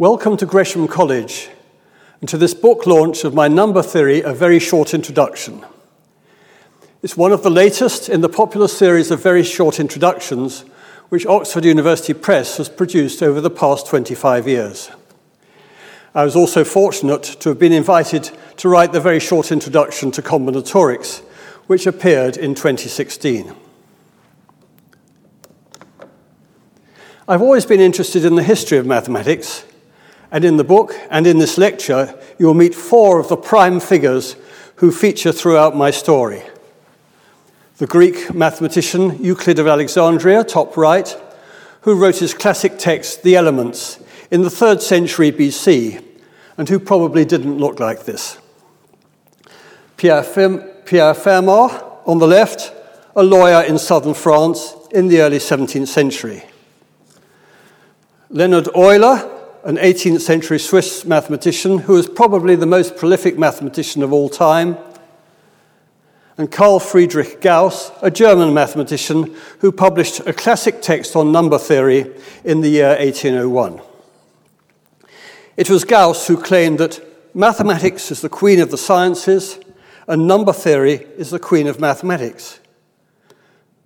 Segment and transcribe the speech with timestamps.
[0.00, 1.48] Welcome to Gresham College
[2.20, 5.66] and to this book launch of my number theory, A Very Short Introduction.
[7.02, 10.60] It's one of the latest in the popular series of very short introductions
[11.08, 14.88] which Oxford University Press has produced over the past 25 years.
[16.14, 20.22] I was also fortunate to have been invited to write the very short introduction to
[20.22, 21.24] combinatorics,
[21.66, 23.52] which appeared in 2016.
[27.26, 29.64] I've always been interested in the history of mathematics
[30.30, 34.36] and in the book and in this lecture, you'll meet four of the prime figures
[34.76, 36.42] who feature throughout my story.
[37.78, 41.16] The Greek mathematician Euclid of Alexandria, top right,
[41.82, 46.04] who wrote his classic text, The Elements, in the third century BC,
[46.56, 48.38] and who probably didn't look like this.
[49.96, 52.72] Pierre, Pierre Fermat, on the left,
[53.14, 56.44] a lawyer in southern France in the early 17th century.
[58.30, 59.37] Leonhard Euler,
[59.68, 64.78] an 18th century Swiss mathematician who is probably the most prolific mathematician of all time,
[66.38, 72.10] and Carl Friedrich Gauss, a German mathematician who published a classic text on number theory
[72.44, 73.82] in the year 1801.
[75.58, 79.58] It was Gauss who claimed that mathematics is the queen of the sciences
[80.06, 82.58] and number theory is the queen of mathematics.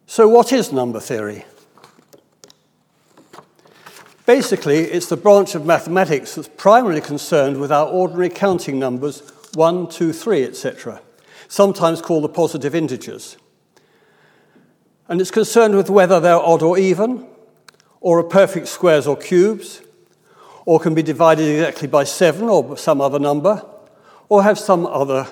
[0.07, 1.45] So, what is number theory?
[4.25, 9.21] Basically, it's the branch of mathematics that's primarily concerned with our ordinary counting numbers
[9.55, 11.03] 1, 2, 3, etc.,
[11.49, 13.37] sometimes called the positive integers.
[15.09, 17.27] And it's concerned with whether they're odd or even,
[18.01, 19.83] or are perfect squares or cubes,
[20.65, 23.67] or can be divided exactly by 7 or some other number,
[24.29, 25.27] or have some other,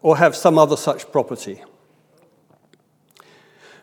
[0.00, 1.62] or have some other such property.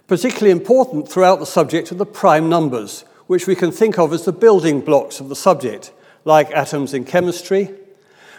[0.07, 4.25] Particularly important throughout the subject are the prime numbers, which we can think of as
[4.25, 5.93] the building blocks of the subject,
[6.25, 7.69] like atoms in chemistry,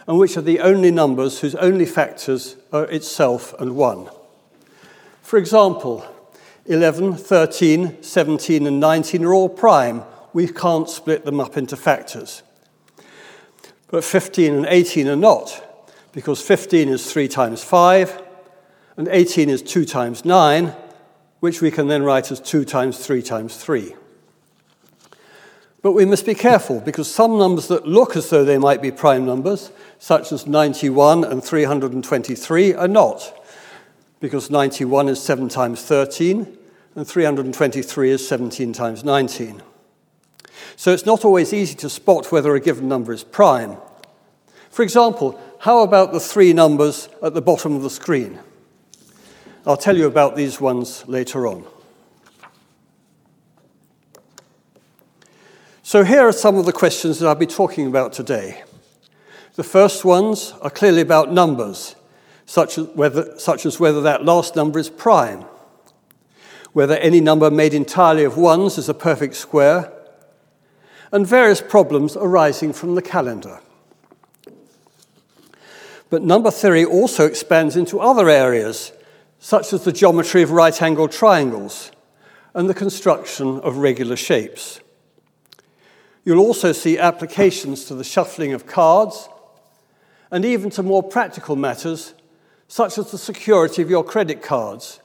[0.08, 4.10] and which are the only numbers whose only factors are itself and 1.
[5.22, 6.04] For example,
[6.66, 10.02] 11, 13, 17, and 19 are all prime.
[10.32, 12.42] We can't split them up into factors.
[13.92, 18.20] But 15 and 18 are not, because 15 is 3 times 5,
[18.96, 20.74] and 18 is 2 times 9,
[21.38, 23.94] which we can then write as 2 times 3 times 3.
[25.82, 28.90] But we must be careful because some numbers that look as though they might be
[28.90, 33.46] prime numbers, such as 91 and 323, are not,
[34.20, 36.58] because 91 is 7 times 13
[36.96, 39.62] and 323 is 17 times 19.
[40.76, 43.76] So it's not always easy to spot whether a given number is prime.
[44.70, 48.38] For example, how about the three numbers at the bottom of the screen?
[49.66, 51.64] I'll tell you about these ones later on.
[55.90, 58.62] So, here are some of the questions that I'll be talking about today.
[59.56, 61.96] The first ones are clearly about numbers,
[62.46, 65.46] such as whether, such as whether that last number is prime,
[66.74, 69.92] whether any number made entirely of ones is a perfect square,
[71.10, 73.58] and various problems arising from the calendar.
[76.08, 78.92] But number theory also expands into other areas,
[79.40, 81.90] such as the geometry of right angled triangles
[82.54, 84.78] and the construction of regular shapes.
[86.24, 89.28] You'll also see applications to the shuffling of cards
[90.30, 92.14] and even to more practical matters,
[92.68, 95.00] such as the security of your credit cards,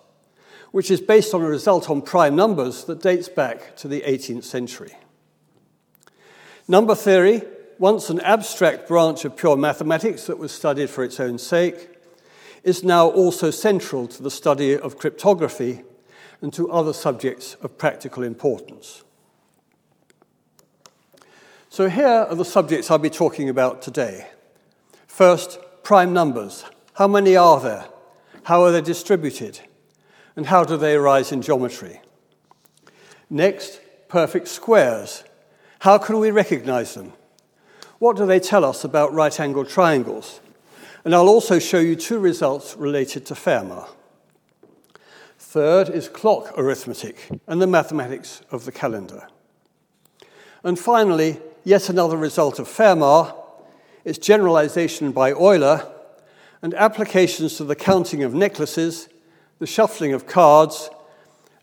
[0.72, 4.44] which is based on a result on prime numbers that dates back to the 18th
[4.44, 4.96] century.
[6.68, 7.44] Number theory,
[7.80, 11.90] once an abstract branch of pure mathematics that was studied for its own sake,
[12.64, 15.84] is now also central to the study of cryptography
[16.42, 19.04] and to other subjects of practical importance.
[21.76, 24.28] So, here are the subjects I'll be talking about today.
[25.08, 26.64] First, prime numbers.
[26.94, 27.84] How many are there?
[28.44, 29.60] How are they distributed?
[30.38, 32.00] And how do they arise in geometry?
[33.30, 35.26] Next, perfect squares.
[35.80, 37.12] How can we recognize them?
[38.00, 40.40] What do they tell us about right angled triangles?
[41.04, 43.90] And I'll also show you two results related to Fermat.
[45.38, 47.18] Third is clock arithmetic
[47.48, 49.28] and the mathematics of the calendar.
[50.64, 53.36] And finally, yet another result of Fermat,
[54.06, 55.92] its generalization by Euler,
[56.62, 59.10] and applications to the counting of necklaces,
[59.60, 60.90] the shuffling of cards,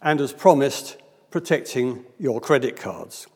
[0.02, 0.98] and as promised,
[1.30, 3.26] protecting your credit cards.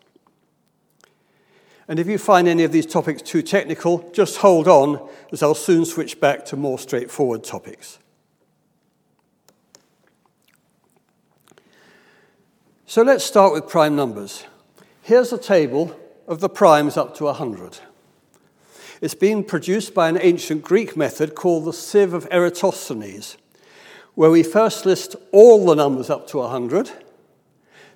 [1.88, 5.54] And if you find any of these topics too technical, just hold on, as I'll
[5.54, 8.00] soon switch back to more straightforward topics.
[12.86, 14.44] So let's start with prime numbers.
[15.02, 15.96] Here's a table
[16.26, 17.78] of the primes up to 100.
[19.00, 23.36] It's been produced by an ancient Greek method called the sieve of Eratosthenes,
[24.14, 26.90] where we first list all the numbers up to 100,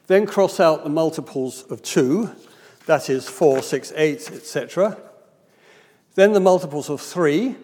[0.07, 2.31] then cross out the multiples of 2,
[2.87, 4.99] that is 4, 6, 8, etc.
[6.15, 7.57] Then the multiples of 3,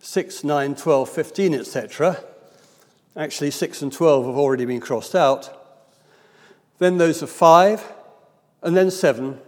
[0.00, 2.24] 6, 9, 12, 15, etc.
[3.16, 5.54] Actually, 6 and 12 have already been crossed out.
[6.78, 7.92] Then those of 5,
[8.62, 9.38] and then 7,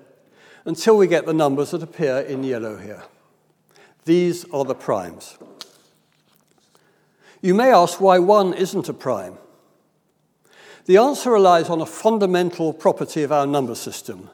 [0.64, 3.02] until we get the numbers that appear in yellow here.
[4.04, 5.38] These are the primes.
[7.42, 9.38] You may ask why 1 isn't a prime.
[10.86, 14.30] The answer relies on a fundamental property of our number system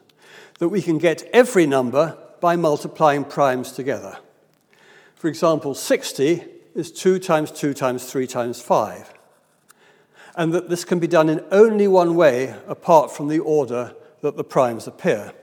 [0.59, 4.17] that we can get every number by multiplying primes together.
[5.15, 6.43] For example, 60
[6.75, 9.13] is 2 times 2 times 3 times 5.
[10.35, 14.37] And that this can be done in only one way apart from the order that
[14.37, 15.33] the primes appear.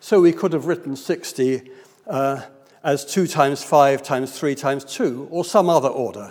[0.00, 1.70] So we could have written 60
[2.06, 2.42] uh,
[2.84, 6.30] as 2 times 5 times 3 times 2, or some other order.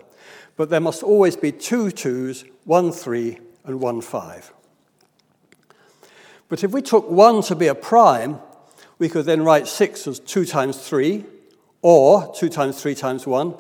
[0.56, 4.54] But there must always be two 2's, one 3, and one 5.
[6.48, 8.40] But if we took 1 to be a prime,
[9.00, 11.26] we could then write 6 as 2 times 3,
[11.82, 13.56] or 2 times 3 times 1,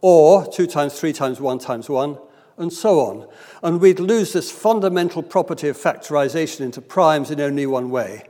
[0.00, 2.18] or 2 times 3 times 1 times 1,
[2.56, 3.28] and so on.
[3.62, 8.24] And we'd lose this fundamental property of factorization into primes in only one way.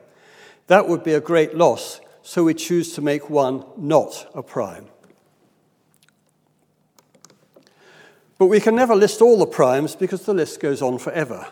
[0.70, 4.86] That would be a great loss, so we choose to make 1 not a prime.
[8.38, 11.48] But we can never list all the primes because the list goes on forever.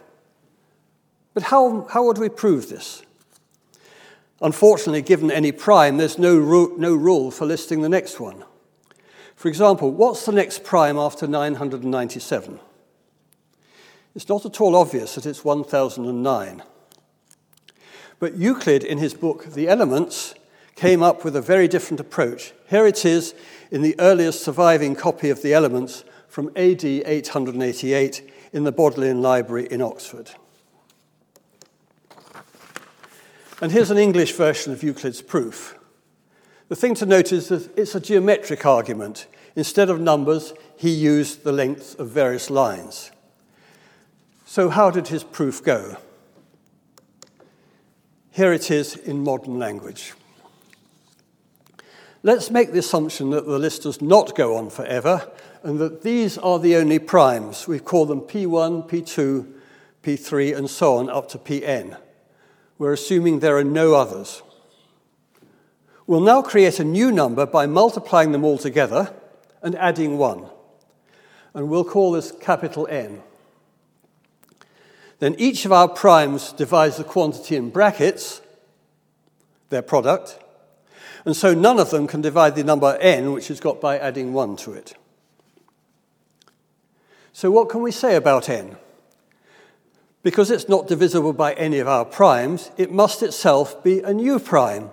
[1.35, 3.03] But how, how would we prove this?
[4.41, 8.45] Unfortunately, given any prime, there's no, ru- no rule for listing the next one.
[9.35, 12.61] For example, what's the next prime after 997?
[14.15, 16.63] It's not at all obvious that it's 1009.
[18.19, 20.35] But Euclid, in his book The Elements,
[20.75, 22.53] came up with a very different approach.
[22.69, 23.35] Here it is
[23.71, 29.67] in the earliest surviving copy of The Elements from AD 888 in the Bodleian Library
[29.71, 30.31] in Oxford.
[33.61, 35.77] And here's an English version of Euclid's proof.
[36.69, 39.27] The thing to note is that it's a geometric argument.
[39.57, 43.11] Instead of numbers, he used the lengths of various lines.
[44.47, 45.97] So, how did his proof go?
[48.39, 50.15] Here it is in modern language.
[52.23, 55.29] Let's make the assumption that the list does not go on forever
[55.65, 57.67] and that these are the only primes.
[57.67, 59.45] We call them P1, P2,
[60.05, 61.97] P3, and so on up to Pn.
[62.79, 64.41] We're assuming there are no others.
[66.07, 69.13] We'll now create a new number by multiplying them all together
[69.63, 70.47] and adding 1.
[71.55, 73.21] And we'll call this capital N.
[75.19, 78.41] Then each of our primes divides the quantity in brackets,
[79.69, 80.39] their product,
[81.25, 84.33] and so none of them can divide the number n, which is got by adding
[84.33, 84.95] 1 to it.
[87.33, 88.77] So, what can we say about n?
[90.23, 94.39] Because it's not divisible by any of our primes, it must itself be a new
[94.39, 94.91] prime,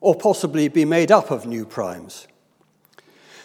[0.00, 2.26] or possibly be made up of new primes.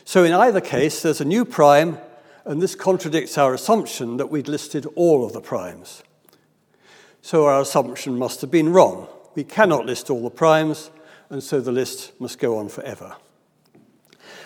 [0.05, 1.97] So, in either case, there's a new prime,
[2.45, 6.03] and this contradicts our assumption that we'd listed all of the primes.
[7.21, 9.07] So, our assumption must have been wrong.
[9.35, 10.89] We cannot list all the primes,
[11.29, 13.15] and so the list must go on forever.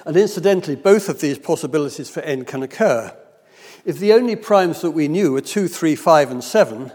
[0.06, 3.16] And incidentally, both of these possibilities for n can occur.
[3.86, 6.92] If the only primes that we knew were 2, 3, 5, and 7,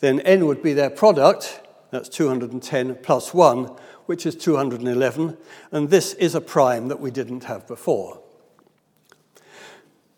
[0.00, 3.64] then n would be their product, that's 210 plus 1,
[4.06, 5.36] which is 211,
[5.72, 8.20] and this is a prime that we didn't have before.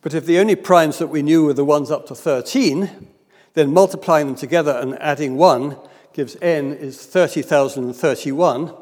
[0.07, 3.09] But if the only primes that we knew were the ones up to 13,
[3.55, 5.77] then multiplying them together and adding 1
[6.13, 8.73] gives n is 30,031,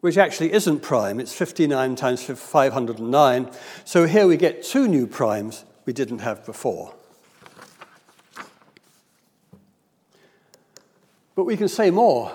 [0.00, 1.20] which actually isn't prime.
[1.20, 3.50] It's 59 times 509.
[3.84, 6.92] So here we get two new primes we didn't have before.
[11.36, 12.32] But we can say more.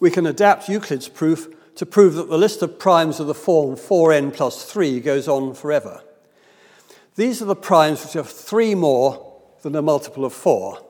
[0.00, 3.76] We can adapt Euclid's proof to prove that the list of primes of the form
[3.76, 6.02] 4n plus 3 goes on forever.
[7.16, 10.84] These are the primes which have three more than a multiple of 4,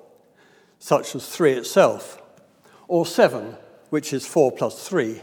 [0.81, 2.21] such as 3 itself,
[2.89, 3.57] or 7,
[3.91, 5.21] which is 4 plus 3,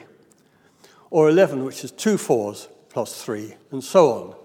[1.10, 4.36] or 11, which is two 4s plus 3, and so on.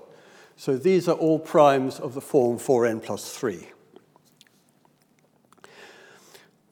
[0.57, 3.69] So these are all primes of the form 4n plus 3.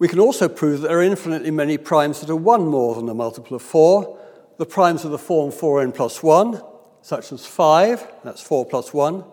[0.01, 3.09] We can also prove that there are infinitely many primes that are one more than
[3.09, 4.19] a multiple of 4.
[4.59, 6.61] The primes of the form 4n plus 1,
[7.03, 9.25] such as 5, that's 4 plus 1,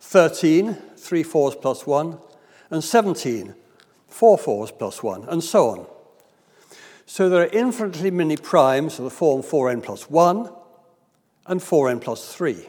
[0.00, 2.18] 13, 3 4s plus 1,
[2.70, 3.54] and 17,
[4.08, 5.86] 4 4s plus 1, and so on.
[7.06, 10.50] So there are infinitely many primes of the form 4n plus 1
[11.46, 12.66] and 4n plus 3.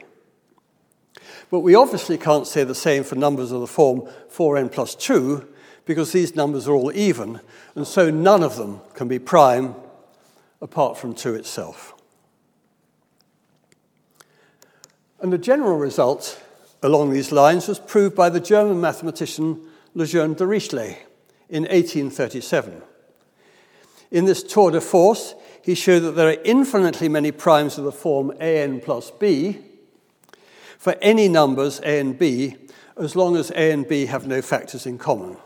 [1.50, 5.48] But we obviously can't say the same for numbers of the form 4n plus 2
[5.86, 7.40] because these numbers are all even,
[7.74, 9.74] and so none of them can be prime
[10.62, 11.94] apart from 2 itself.
[15.20, 16.44] And the general result
[16.82, 20.98] along these lines was proved by the German mathematician Lejeune Dirichlet
[21.50, 22.82] in 1837.
[24.12, 27.92] In this tour de force, he showed that there are infinitely many primes of the
[27.92, 29.60] form an plus b
[30.78, 32.56] for any numbers a and b
[32.96, 35.38] as long as a and b have no factors in common.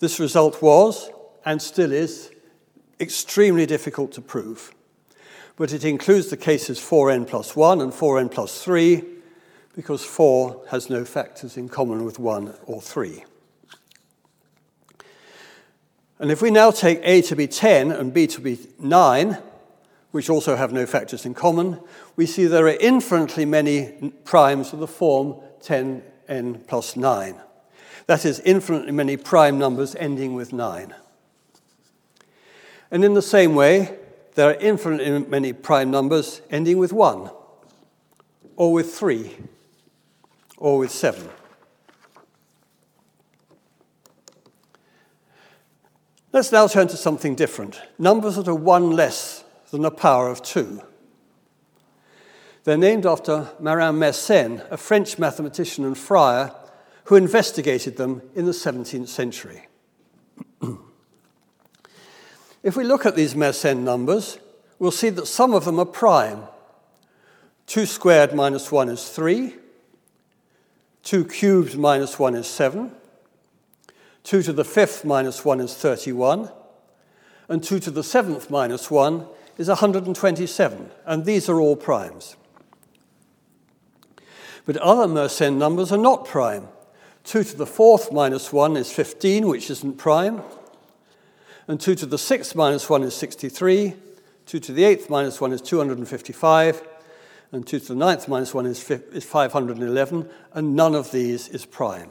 [0.00, 1.10] This result was,
[1.44, 2.30] and still is,
[2.98, 4.74] extremely difficult to prove,
[5.56, 9.11] but it includes the cases 4n plus 1 and 4n plus 3
[9.74, 13.24] because 4 has no factors in common with 1 or 3.
[16.18, 19.38] And if we now take A to be 10 and B to be 9,
[20.12, 21.80] which also have no factors in common,
[22.16, 27.40] we see there are infinitely many primes of the form 10n plus 9.
[28.06, 30.94] That is, infinitely many prime numbers ending with 9.
[32.90, 33.96] And in the same way,
[34.34, 37.30] there are infinitely many prime numbers ending with 1,
[38.56, 39.36] or with 3,
[40.62, 41.28] or with 7.
[46.32, 49.42] Let's now turn to something different numbers that are one less
[49.72, 50.80] than a power of two.
[52.62, 56.54] They're named after Marin Mersenne, a French mathematician and friar
[57.06, 59.66] who investigated them in the 17th century.
[62.62, 64.38] if we look at these Mersenne numbers,
[64.78, 66.44] we'll see that some of them are prime.
[67.66, 69.56] 2 squared minus 1 is 3,
[71.02, 72.92] 2 cubed minus 1 is 7,
[74.24, 76.50] 2 to the fifth minus 1 is 31,
[77.48, 79.26] and 2 to the seventh minus 1
[79.58, 82.36] is 127, and these are all primes.
[84.64, 86.68] But other Mersenne numbers are not prime.
[87.24, 90.42] 2 to the fourth minus 1 is 15, which isn't prime,
[91.66, 93.94] and 2 to the sixth minus 1 is 63,
[94.46, 96.82] 2 to the eighth minus 1 is 255,
[97.52, 102.10] and 2 to the ninth minus 1 is 511, and none of these is prime.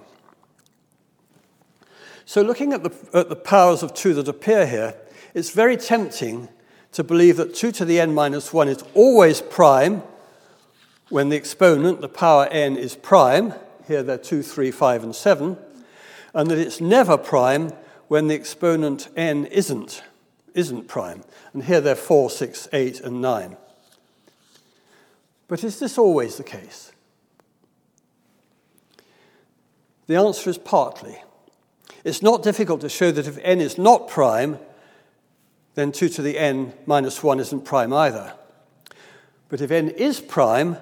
[2.26, 4.96] So, looking at the, at the powers of 2 that appear here,
[5.34, 6.48] it's very tempting
[6.92, 10.04] to believe that 2 to the n minus 1 is always prime
[11.10, 13.54] when the exponent, the power n, is prime.
[13.88, 15.58] Here they're 2, 3, 5, and 7.
[16.34, 17.72] And that it's never prime
[18.08, 20.04] when the exponent n isn't,
[20.54, 21.24] isn't prime.
[21.54, 23.58] And here they're 4, 6, 8, and 9.
[25.52, 26.94] But is this always the case?
[30.08, 31.22] The answer is partly.
[32.06, 34.60] It's not difficult to show that if n is not prime,
[35.76, 38.32] then 2 to the n minus 1 isn't prime either.
[39.50, 40.78] But if n is prime,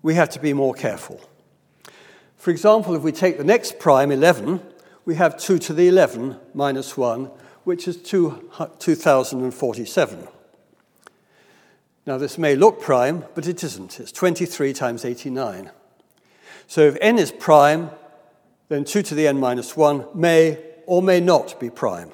[0.00, 1.20] we have to be more careful.
[2.38, 4.62] For example, if we take the next prime, 11,
[5.04, 7.26] we have 2 to the 11 minus 1,
[7.64, 10.28] which is 2, 2047.
[12.10, 14.00] Now, this may look prime, but it isn't.
[14.00, 15.70] It's 23 times 89.
[16.66, 17.90] So if n is prime,
[18.68, 22.10] then 2 to the n minus 1 may or may not be prime.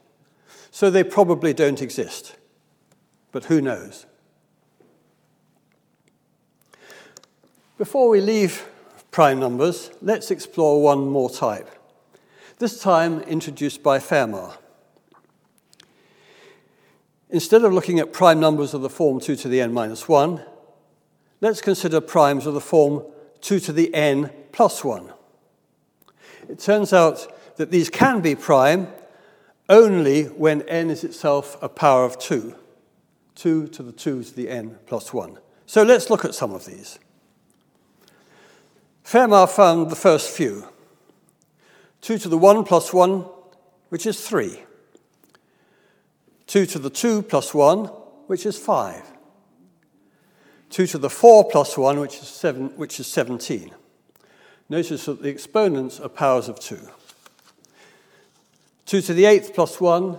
[0.70, 2.36] So they probably don't exist.
[3.32, 4.06] But who knows?
[7.78, 8.68] Before we leave
[9.10, 11.70] prime numbers, let's explore one more type,
[12.58, 14.58] this time introduced by Fermat.
[17.32, 20.42] Instead of looking at prime numbers of the form 2 to the n minus 1,
[21.40, 23.04] let's consider primes of the form
[23.40, 25.12] 2 to the n plus 1.
[26.48, 28.88] It turns out that these can be prime
[29.68, 32.56] only when n is itself a power of 2.
[33.36, 35.38] 2 to the 2 to the n plus 1.
[35.66, 36.98] So let's look at some of these.
[39.04, 40.66] Fermat found the first few.
[42.00, 43.24] 2 to the 1 plus 1,
[43.88, 44.64] which is 3.
[46.50, 47.84] 2 to the 2 plus 1,
[48.26, 49.04] which is 5.
[50.70, 53.70] 2 to the 4 plus 1, which is, seven, which is 17.
[54.68, 56.76] Notice that the exponents are powers of 2.
[58.84, 60.18] 2 to the 8th plus 1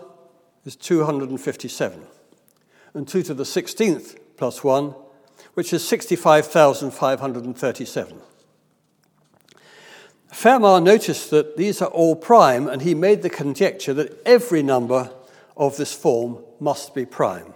[0.63, 2.01] is 257.
[2.93, 4.95] And 2 to the 16th plus 1,
[5.55, 8.21] which is 65,537.
[10.31, 15.11] Fermat noticed that these are all prime, and he made the conjecture that every number
[15.61, 17.53] of this form must be prime.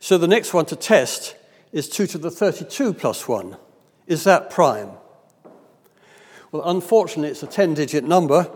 [0.00, 1.36] So the next one to test
[1.70, 3.56] is 2 to the 32 plus 1.
[4.06, 4.92] Is that prime?
[6.50, 8.50] Well, unfortunately, it's a 10 digit number,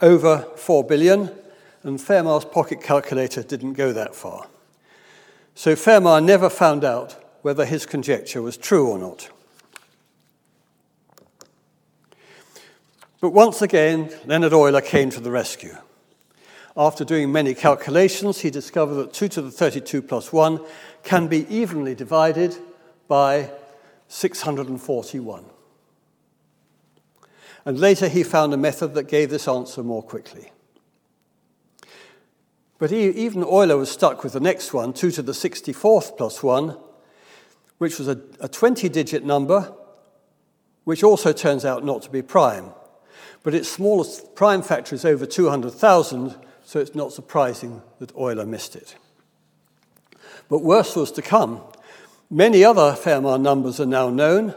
[0.00, 1.32] over 4 billion,
[1.82, 4.46] and Fermat's pocket calculator didn't go that far.
[5.56, 9.28] So Fermat never found out whether his conjecture was true or not.
[13.20, 15.76] But once again, Leonhard Euler came to the rescue.
[16.76, 20.60] After doing many calculations, he discovered that 2 to the 32 plus 1
[21.02, 22.56] can be evenly divided
[23.08, 23.50] by
[24.08, 25.44] 641.
[27.64, 30.50] And later he found a method that gave this answer more quickly.
[32.78, 36.42] But he, even Euler was stuck with the next one, 2 to the 64th plus
[36.42, 36.76] 1,
[37.78, 38.16] which was a
[38.48, 39.72] 20 digit number,
[40.84, 42.72] which also turns out not to be prime.
[43.42, 46.34] But its smallest prime factor is over 200,000,
[46.72, 48.96] so it's not surprising that Euler missed it.
[50.48, 51.60] But worse was to come.
[52.30, 54.54] Many other Fermat numbers are now known,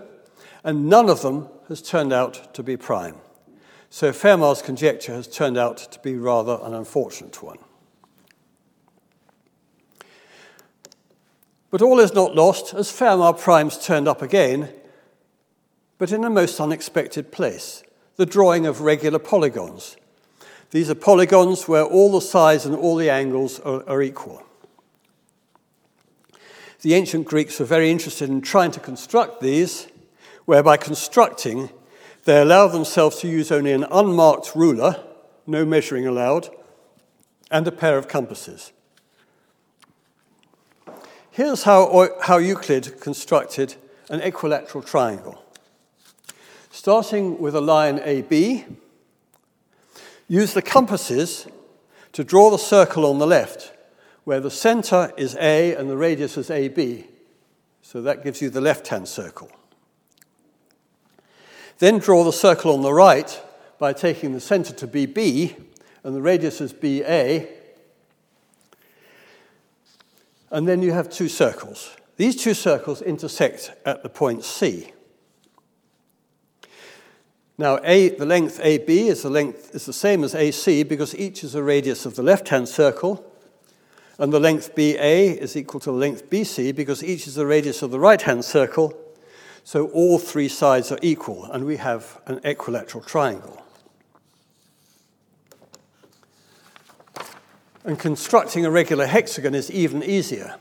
[0.63, 3.15] and none of them has turned out to be prime.
[3.89, 7.58] So Fermat's conjecture has turned out to be rather an unfortunate one.
[11.69, 14.69] But all is not lost, as Fermat primes turned up again,
[15.97, 17.84] but in a most unexpected place
[18.15, 19.97] the drawing of regular polygons.
[20.71, 24.43] These are polygons where all the sides and all the angles are, are equal.
[26.82, 29.88] The ancient Greeks were very interested in trying to construct these,
[30.45, 31.69] whereby constructing,
[32.25, 35.04] they allowed themselves to use only an unmarked ruler,
[35.47, 36.49] no measuring allowed,
[37.49, 38.71] and a pair of compasses.
[41.32, 43.75] Here's how, how Euclid constructed
[44.10, 45.43] an equilateral triangle.
[46.71, 48.65] Starting with a line AB,
[50.27, 51.47] use the compasses
[52.13, 53.73] to draw the circle on the left,
[54.23, 57.05] where the center is A and the radius is AB.
[57.81, 59.51] So that gives you the left hand circle.
[61.77, 63.41] Then draw the circle on the right
[63.77, 65.55] by taking the center to be B
[66.03, 67.47] and the radius is BA.
[70.51, 71.95] And then you have two circles.
[72.17, 74.93] These two circles intersect at the point C.
[77.58, 81.44] Now, A, the length AB is the, length, is the same as AC because each
[81.44, 83.26] is a radius of the left hand circle,
[84.18, 87.82] and the length BA is equal to the length BC because each is the radius
[87.82, 88.94] of the right hand circle,
[89.63, 93.62] so all three sides are equal, and we have an equilateral triangle.
[97.86, 100.58] And constructing a regular hexagon is even easier.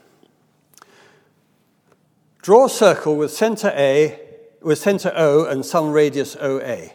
[2.43, 4.21] Draw a circle with center A
[4.65, 6.91] with center O and some radius OA.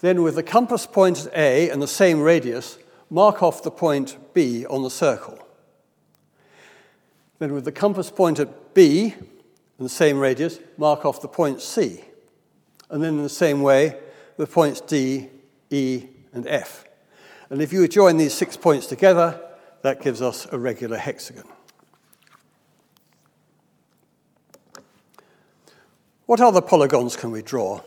[0.00, 2.78] Then, with the compass point at A and the same radius,
[3.10, 5.38] mark off the point B on the circle.
[7.38, 11.60] Then, with the compass point at B and the same radius, mark off the point
[11.60, 12.02] C.
[12.88, 13.98] And then, in the same way,
[14.36, 15.28] the points D,
[15.70, 16.84] E, and F.
[17.50, 19.40] And if you join these six points together,
[19.82, 21.44] that gives us a regular hexagon.
[26.30, 27.80] What other polygons can we draw?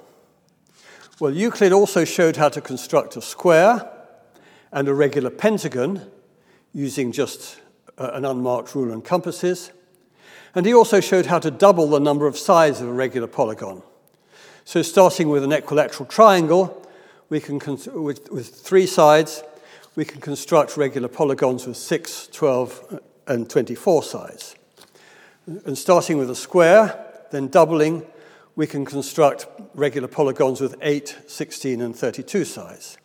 [1.17, 3.89] Well, Euclid also showed how to construct a square
[4.69, 6.11] and a regular pentagon
[6.73, 7.61] using just
[7.97, 9.71] uh, an unmarked ruler and compasses.
[10.55, 13.81] And he also showed how to double the number of sides of a regular polygon.
[14.65, 16.85] So, starting with an equilateral triangle,
[17.29, 17.61] we can
[17.93, 19.41] with, with three sides,
[19.95, 24.55] we can construct regular polygons with 6, 12, and 24 sides.
[25.45, 28.05] And starting with a square, then doubling,
[28.55, 32.97] we can construct regular polygons with 8, 16, and 32 sides.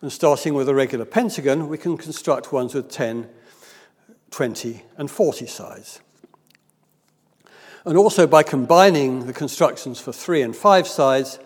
[0.00, 3.28] And starting with a regular pentagon, we can construct ones with 10,
[4.30, 6.00] 20, and 40 sides.
[7.84, 11.38] And also by combining the constructions for 3 and 5 sides,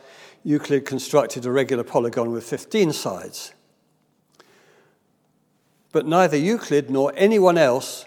[0.45, 3.53] Euclid constructed a regular polygon with 15 sides.
[5.93, 8.07] But neither Euclid nor anyone else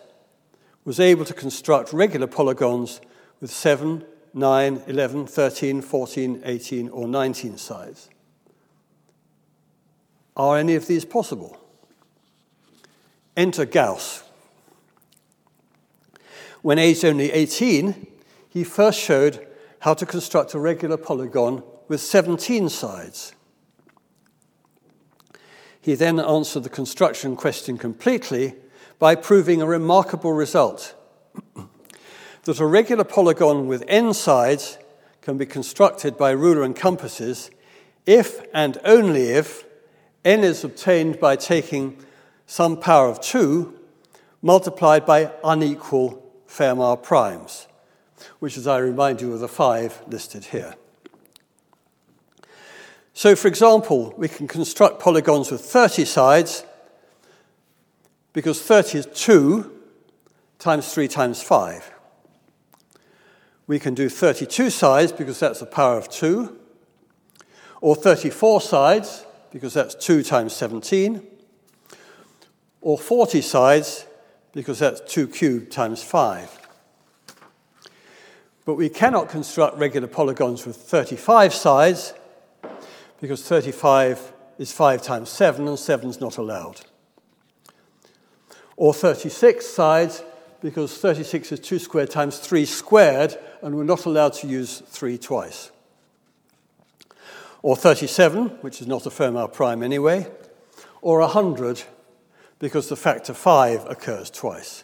[0.85, 3.01] was able to construct regular polygons
[3.41, 8.09] with 7, 9, 11, 13, 14, 18, or 19 sides.
[10.35, 11.57] Are any of these possible?
[13.35, 14.23] Enter Gauss.
[16.61, 18.07] When aged only 18,
[18.49, 19.45] he first showed
[19.79, 23.33] how to construct a regular polygon with 17 sides.
[25.81, 28.55] He then answered the construction question completely
[28.99, 30.95] by proving a remarkable result.
[32.49, 34.79] that a regular polygon with n sides
[35.21, 37.51] can be constructed by ruler and compasses
[38.07, 39.65] if and only if
[40.25, 41.95] n is obtained by taking
[42.47, 43.71] some power of 2
[44.41, 47.67] multiplied by unequal Fermat primes,
[48.39, 50.73] which is, I remind you, of the five listed here.
[53.13, 56.65] So, for example, we can construct polygons with 30 sides
[58.33, 59.71] because 30 is 2
[60.57, 61.98] times 3 times 5.
[63.69, 66.57] We can do 32 sides because that's the power of 2,
[67.81, 71.21] or 34 sides because that's 2 times 17,
[72.81, 74.07] or 40 sides
[74.53, 76.67] because that's 2 cubed times 5.
[78.65, 82.15] But we cannot construct regular polygons with 35 sides
[83.21, 86.81] because 35 is 5 times 7 and 7 is not allowed.
[88.77, 90.23] Or 36 sides
[90.61, 95.17] because 36 is 2 squared times 3 squared and we're not allowed to use 3
[95.17, 95.71] twice.
[97.61, 100.27] Or 37, which is not a Fermat prime anyway,
[101.01, 101.83] or 100,
[102.59, 104.83] because the factor 5 occurs twice.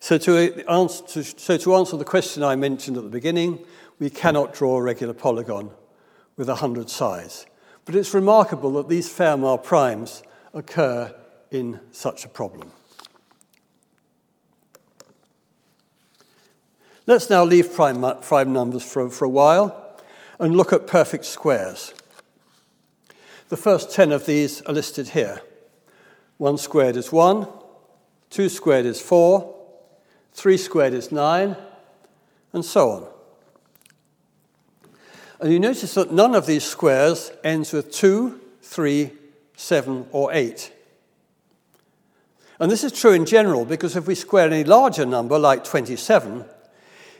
[0.00, 3.64] So to, answer, so to answer the question I mentioned at the beginning,
[3.98, 5.70] we cannot draw a regular polygon
[6.36, 7.46] with 100 sides.
[7.84, 10.22] But it's remarkable that these Fermat primes
[10.54, 11.14] occur
[11.50, 12.70] in such a problem.
[17.08, 19.96] Let's now leave prime, prime numbers for, for a while
[20.38, 21.94] and look at perfect squares.
[23.48, 25.40] The first 10 of these are listed here.
[26.36, 27.48] 1 squared is 1,
[28.28, 29.56] 2 squared is 4,
[30.34, 31.56] 3 squared is 9,
[32.52, 33.06] and so on.
[35.40, 39.12] And you notice that none of these squares ends with 2, 3,
[39.56, 40.72] 7, or 8.
[42.60, 46.44] And this is true in general because if we square any larger number, like 27,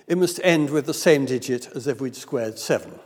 [0.08, 2.98] it must end with the same digit as if we'd squared 7.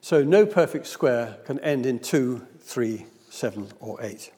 [0.00, 4.30] So no perfect square can end in 2, 3, 7, or 8.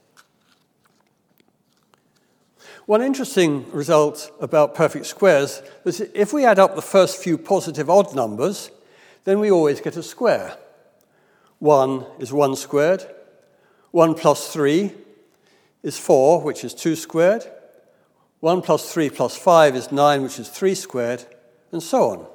[2.87, 7.91] One interesting result about perfect squares is if we add up the first few positive
[7.91, 8.71] odd numbers,
[9.25, 10.57] then we always get a square.
[11.59, 13.07] 1 is 1 squared.
[13.91, 14.93] 1 plus 3
[15.83, 17.45] is 4, which is 2 squared.
[18.41, 21.25] 1 plus 3 plus 5 is 9, which is 3 squared,
[21.73, 22.27] and so on.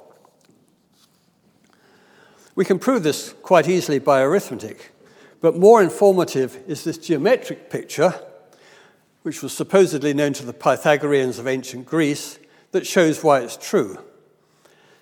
[2.54, 4.92] We can prove this quite easily by arithmetic,
[5.40, 8.14] but more informative is this geometric picture,
[9.22, 12.38] which was supposedly known to the Pythagoreans of ancient Greece,
[12.70, 13.98] that shows why it's true.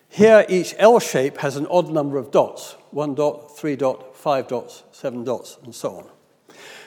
[0.08, 4.48] Here, each L shape has an odd number of dots 1 dot, 3 dot, 5
[4.48, 6.08] dots, 7 dots, and so on.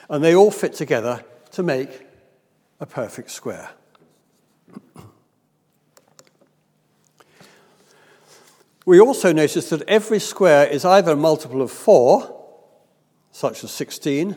[0.08, 2.06] And they all fit together to make
[2.80, 3.70] a perfect square.
[8.88, 12.34] We also notice that every square is either a multiple of 4,
[13.32, 14.34] such as 16,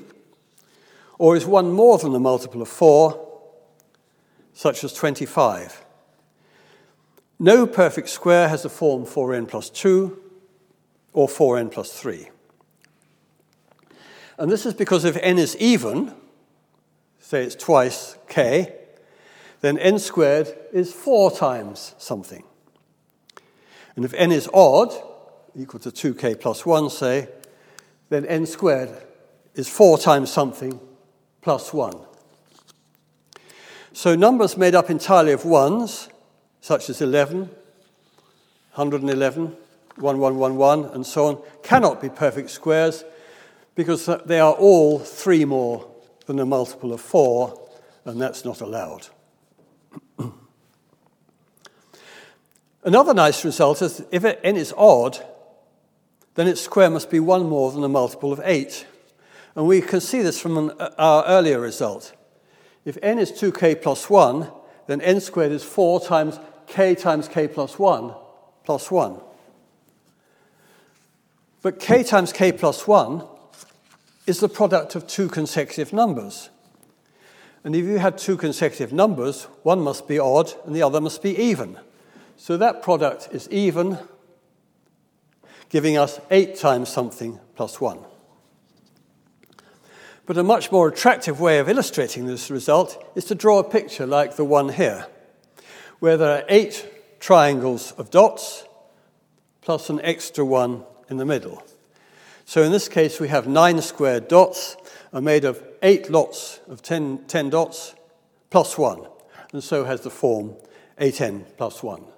[1.18, 3.30] or is one more than a multiple of 4,
[4.54, 5.86] such as 25.
[7.40, 10.22] No perfect square has the form 4n plus 2
[11.14, 12.30] or 4n plus 3.
[14.38, 16.14] And this is because if n is even,
[17.20, 18.81] say it's twice k,
[19.62, 22.44] then n squared is 4 times something.
[23.96, 24.92] And if n is odd,
[25.56, 27.30] equal to 2k plus 1, say,
[28.10, 28.90] then n squared
[29.56, 30.80] is 4 times something
[31.42, 31.94] plus 1.
[33.94, 36.10] So numbers made up entirely of ones
[36.62, 37.50] such as 11,
[38.76, 39.58] 111,
[39.98, 43.04] 1111, and so on, cannot be perfect squares
[43.76, 45.90] because they are all three more
[46.26, 47.70] than a multiple of four,
[48.06, 49.08] and that's not allowed.
[52.84, 55.20] Another nice result is if n is odd,
[56.36, 58.88] then its square must be one more than a multiple of 8.
[59.56, 62.14] And we can see this from an, uh, our earlier result.
[62.86, 64.50] If n is 2k plus 1,
[64.88, 68.16] then n squared is 4 times k times k plus 1
[68.64, 69.20] plus 1.
[71.62, 73.24] But k times k plus 1
[74.26, 76.50] is the product of two consecutive numbers.
[77.64, 81.22] And if you had two consecutive numbers, one must be odd and the other must
[81.22, 81.78] be even.
[82.42, 84.00] So that product is even,
[85.70, 88.00] giving us 8 times something plus 1.
[90.26, 94.08] But a much more attractive way of illustrating this result is to draw a picture
[94.08, 95.06] like the one here
[96.00, 98.66] where there are eight triangles of dots
[99.62, 101.64] plus an extra one in the middle.
[102.46, 104.78] So in this case, we have nine squared dots
[105.14, 107.94] are made of eight lots of ten, 10 dots
[108.50, 109.06] plus one,
[109.54, 110.56] and so has the form
[111.00, 112.11] 8n plus 1.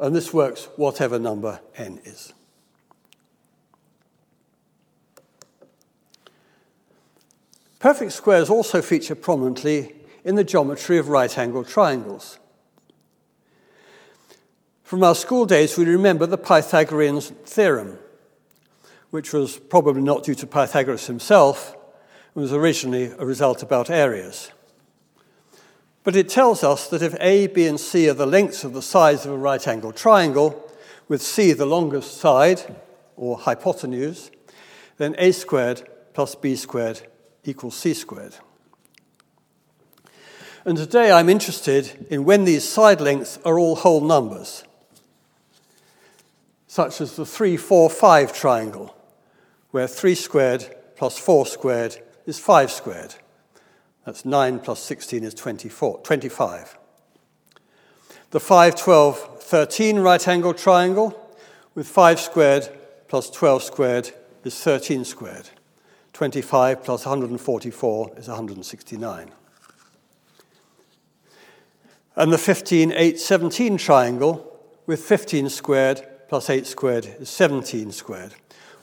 [0.00, 2.32] And this works whatever number n is.
[7.78, 12.38] Perfect squares also feature prominently in the geometry of right angled triangles.
[14.82, 17.98] From our school days, we remember the Pythagorean theorem,
[19.10, 21.76] which was probably not due to Pythagoras himself,
[22.34, 24.50] it was originally a result about areas.
[26.04, 28.82] But it tells us that if A, B, and C are the lengths of the
[28.82, 30.70] sides of a right angled triangle,
[31.08, 32.60] with C the longest side,
[33.16, 34.30] or hypotenuse,
[34.98, 37.00] then A squared plus B squared
[37.44, 38.36] equals C squared.
[40.64, 44.64] And today I'm interested in when these side lengths are all whole numbers
[46.74, 48.96] such as the 3 4 5 triangle,
[49.70, 53.14] where 3 squared plus 4 squared is 5 squared.
[54.04, 56.78] That's 9 plus 16 is 24, 25.
[58.30, 61.36] The 5 12 13 right angle triangle,
[61.74, 62.68] with 5 squared
[63.08, 64.10] plus 12 squared
[64.44, 65.50] is 13 squared.
[66.12, 69.30] 25 plus 144 is 169.
[72.16, 78.34] And the 15 8 17 triangle, with 15 squared plus 8 squared is 17 squared,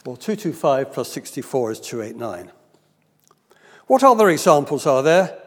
[0.05, 2.51] or 225 plus 64 is 289.
[3.91, 5.37] What other examples are there,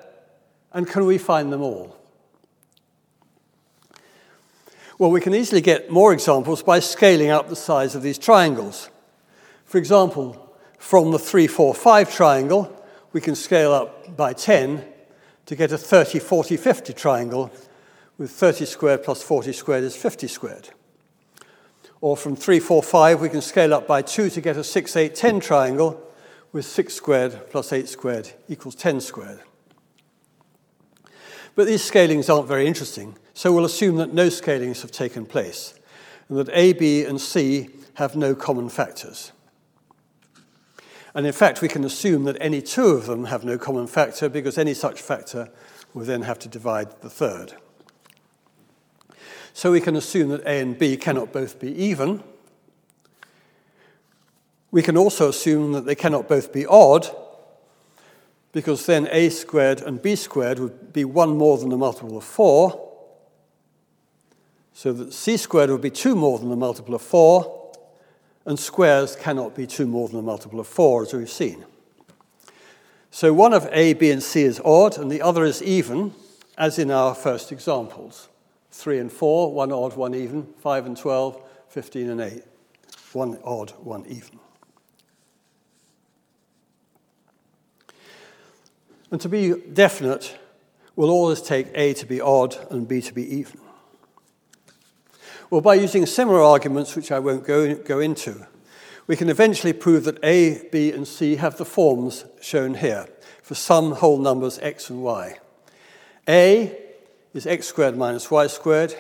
[0.71, 1.97] and can we find them all?
[4.99, 8.91] Well, we can easily get more examples by scaling up the size of these triangles.
[9.65, 14.85] For example, from the 3, 4, 5 triangle, we can scale up by 10
[15.47, 17.51] to get a 30, 40, 50 triangle
[18.19, 20.69] with 30 squared plus 40 squared is 50 squared.
[22.03, 24.97] Or from 3, 4, 5, we can scale up by 2 to get a 6,
[24.97, 26.11] 8, 10 triangle
[26.55, 29.41] with 6 squared plus 8 squared equals 10 squared.
[31.57, 35.75] But these scalings aren't very interesting, so we'll assume that no scalings have taken place,
[36.29, 39.33] and that A, B, and C have no common factors.
[41.13, 44.29] And in fact, we can assume that any two of them have no common factor
[44.29, 45.51] because any such factor
[45.93, 47.55] will then have to divide the third.
[49.53, 52.23] So we can assume that A and B cannot both be even.
[54.75, 57.07] We can also assume that they cannot both be odd
[58.51, 62.25] because then a squared and b squared would be 1 more than a multiple of
[62.25, 62.91] 4.
[64.73, 67.73] So that c squared would be 2 more than a multiple of 4,
[68.47, 71.65] and squares cannot be 2 more than a multiple of 4, as we've seen.
[73.13, 76.15] So one of a, b, and c is odd, and the other is even,
[76.59, 78.29] as in our first examples.
[78.73, 82.43] 3 and 4, 1 odd, 1 even, 5 and 12, 15 and 8.
[83.13, 84.41] 1 odd, 1 even.
[89.11, 90.37] And to be definite,
[90.97, 93.61] we'll always take A to be odd and B to be even.
[95.51, 98.47] Well, by using similar arguments, which I won't go, go into,
[99.07, 103.07] we can eventually prove that A, B, and C have the forms shown here
[103.43, 105.39] for some whole numbers x and y.
[106.27, 106.77] A
[107.35, 108.95] is x squared minus y squared,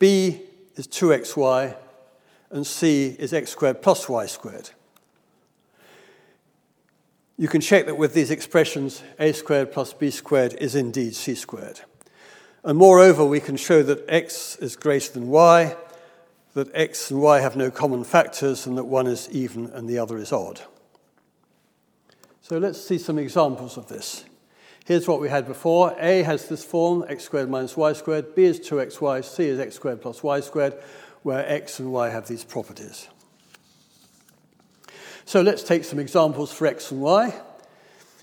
[0.00, 0.42] B
[0.74, 1.76] is 2xy,
[2.50, 4.70] and C is x squared plus y squared.
[7.40, 11.34] You can check that with these expressions, a squared plus b squared is indeed c
[11.34, 11.80] squared.
[12.62, 15.74] And moreover, we can show that x is greater than y,
[16.52, 19.96] that x and y have no common factors, and that one is even and the
[19.96, 20.60] other is odd.
[22.42, 24.26] So let's see some examples of this.
[24.84, 25.96] Here's what we had before.
[25.98, 28.34] A has this form, x squared minus y squared.
[28.34, 29.24] B is 2xy.
[29.24, 30.74] C is x squared plus y squared,
[31.22, 33.08] where x and y have these properties.
[35.24, 37.34] So let's take some examples for x and y.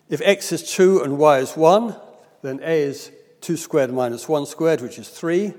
[0.10, 1.96] If x is 2 and y is 1,
[2.42, 5.54] then a is 2 squared minus 1 squared, which is 3.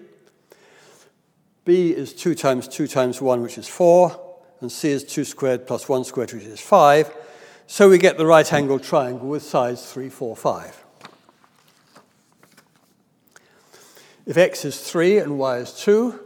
[1.64, 4.24] b is 2 times 2 times 1, which is 4.
[4.60, 7.14] And c is 2 squared plus 1 squared, which is 5.
[7.66, 10.84] So we get the right angled triangle with sides 3, 4, 5.
[14.26, 16.20] If x is 3 and y is 2,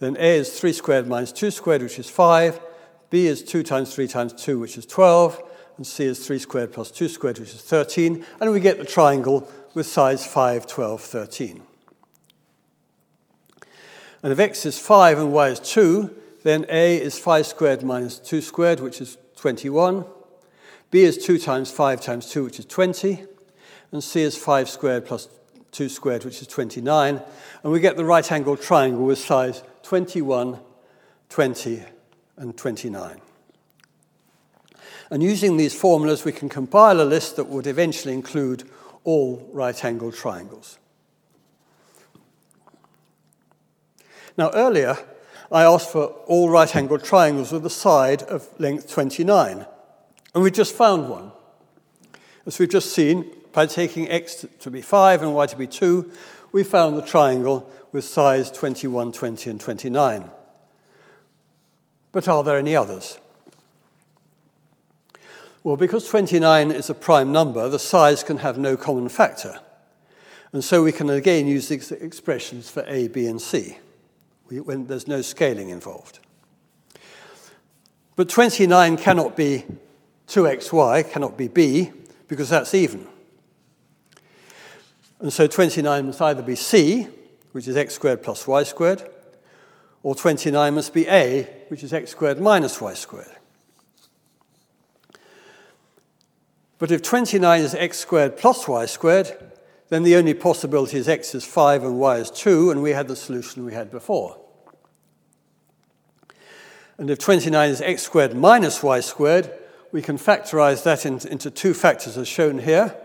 [0.00, 2.60] then a is 3 squared minus 2 squared, which is 5
[3.10, 5.42] b is 2 times 3 times 2, which is 12,
[5.76, 8.84] and c is 3 squared plus 2 squared, which is 13, and we get the
[8.84, 11.62] triangle with sides 5, 12, 13.
[14.22, 16.14] And if x is 5 and y is 2,
[16.44, 20.04] then a is 5 squared minus 2 squared, which is 21.
[20.90, 23.24] b is 2 times 5 times 2, which is 20.
[23.92, 25.28] And c is 5 squared plus
[25.72, 27.20] 2 squared, which is 29.
[27.62, 30.58] And we get the right angled triangle with sides 21,
[31.28, 31.84] 20,
[32.36, 33.20] and 29.
[35.10, 38.64] And using these formulas, we can compile a list that would eventually include
[39.04, 40.78] all right angled triangles.
[44.36, 44.96] Now, earlier,
[45.52, 49.66] I asked for all right angled triangles with a side of length 29,
[50.34, 51.30] and we just found one.
[52.46, 56.10] As we've just seen, by taking x to be 5 and y to be 2,
[56.50, 60.30] we found the triangle with sides 21, 20, and 29.
[62.14, 63.18] But are there any others?
[65.64, 69.58] Well, because 29 is a prime number, the size can have no common factor.
[70.52, 73.78] And so we can again use these expressions for A, B, and C
[74.48, 76.20] when there's no scaling involved.
[78.14, 79.64] But 29 cannot be
[80.28, 81.90] 2xy, cannot be b,
[82.28, 83.08] because that's even.
[85.18, 87.08] And so 29 must either be c,
[87.50, 89.02] which is x squared plus y squared,
[90.04, 93.36] or 29 must be a, which is x squared minus y squared.
[96.78, 99.36] But if 29 is x squared plus y squared,
[99.88, 103.08] then the only possibility is x is 5 and y is 2, and we had
[103.08, 104.38] the solution we had before.
[106.96, 109.50] And if 29 is x squared minus y squared,
[109.90, 112.96] we can factorize that into two factors as shown here.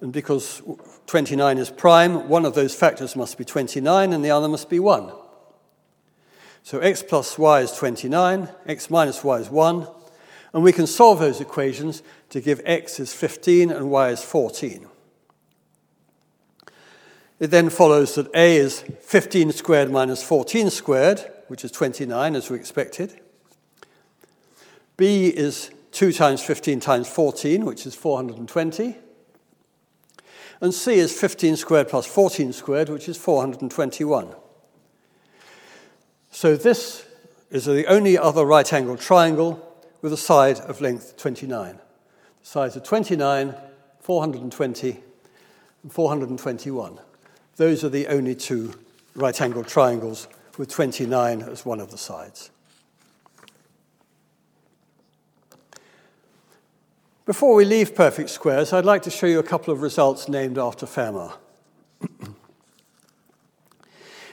[0.00, 0.60] And because
[1.06, 4.80] 29 is prime, one of those factors must be 29 and the other must be
[4.80, 5.12] 1.
[6.62, 9.86] So x plus y is 29, x minus y is 1,
[10.52, 14.86] and we can solve those equations to give x is 15 and y is 14.
[17.40, 22.50] It then follows that A is 15 squared minus 14 squared, which is 29, as
[22.50, 23.18] we expected.
[24.98, 28.96] B is 2 times 15 times 14, which is 420.
[30.60, 34.34] And C is 15 squared plus 14 squared, which is 421.
[36.30, 37.04] So this
[37.50, 39.66] is the only other right angled triangle
[40.00, 41.74] with a side of length 29.
[41.74, 43.54] The sides are 29,
[44.00, 45.00] 420,
[45.82, 46.98] and 421.
[47.56, 48.72] Those are the only two
[49.14, 52.50] right angled triangles with 29 as one of the sides.
[57.26, 60.58] Before we leave perfect squares, I'd like to show you a couple of results named
[60.58, 61.36] after Fermat.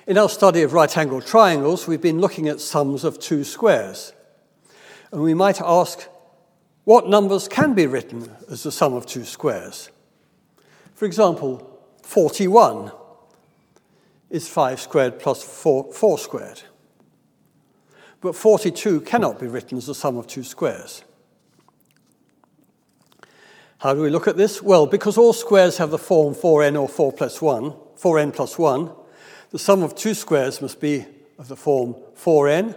[0.07, 4.13] In our study of right angled triangles, we've been looking at sums of two squares.
[5.11, 6.07] And we might ask,
[6.85, 9.91] what numbers can be written as the sum of two squares?
[10.95, 12.93] For example, 41
[14.29, 16.61] is 5 squared plus 4, 4 squared.
[18.21, 21.03] But 42 cannot be written as the sum of two squares.
[23.79, 24.61] How do we look at this?
[24.61, 28.89] Well, because all squares have the form 4n or 4 plus 1, 4n plus 1,
[29.57, 31.03] the sum of two squares must be
[31.39, 32.75] of the form 4n,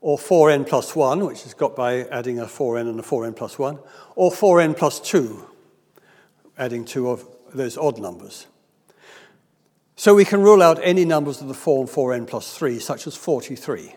[0.00, 3.60] or 4n plus 1, which is got by adding a 4n and a 4n plus
[3.60, 3.78] 1,
[4.16, 5.46] or 4n plus 2,
[6.58, 7.24] adding two of
[7.54, 8.48] those odd numbers.
[9.94, 13.14] So we can rule out any numbers of the form 4n plus 3, such as
[13.14, 13.94] 43.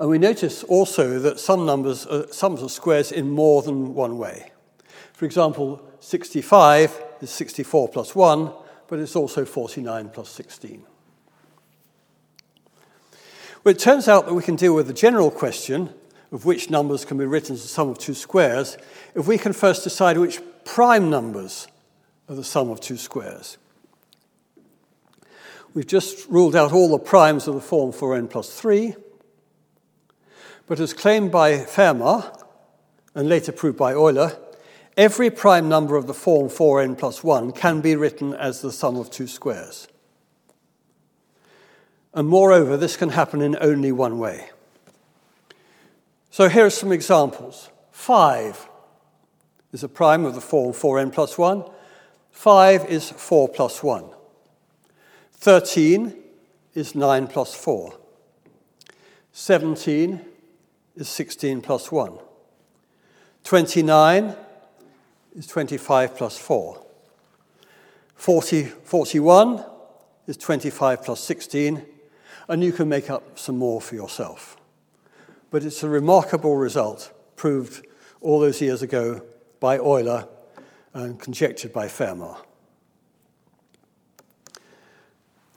[0.00, 4.18] And we notice also that some numbers are sums of squares in more than one
[4.18, 4.50] way.
[5.12, 8.52] For example, 65 is 64 plus 1,
[8.88, 10.84] but it's also 49 plus 16.
[13.62, 15.90] Well, it turns out that we can deal with the general question
[16.32, 18.78] of which numbers can be written as the sum of two squares
[19.14, 21.66] if we can first decide which prime numbers
[22.28, 23.58] are the sum of two squares.
[25.74, 28.94] We've just ruled out all the primes of the form 4n plus 3,
[30.66, 32.42] but as claimed by Fermat
[33.14, 34.36] and later proved by Euler,
[35.00, 38.96] Every prime number of the form 4n plus 1 can be written as the sum
[38.96, 39.88] of two squares.
[42.12, 44.50] And moreover, this can happen in only one way.
[46.30, 47.70] So here are some examples.
[47.92, 48.68] 5
[49.72, 51.64] is a prime of the form 4n plus 1.
[52.30, 54.04] 5 is 4 plus 1.
[55.32, 56.14] 13
[56.74, 57.98] is 9 plus 4.
[59.32, 60.20] 17
[60.94, 62.18] is 16 plus 1.
[63.44, 64.36] 29
[65.34, 66.84] is 25 plus 4.
[68.16, 69.64] 40, 41
[70.26, 71.86] is 25 plus 16,
[72.48, 74.56] and you can make up some more for yourself.
[75.50, 77.86] But it's a remarkable result, proved
[78.20, 79.22] all those years ago
[79.58, 80.28] by Euler
[80.92, 82.36] and conjectured by Fermat.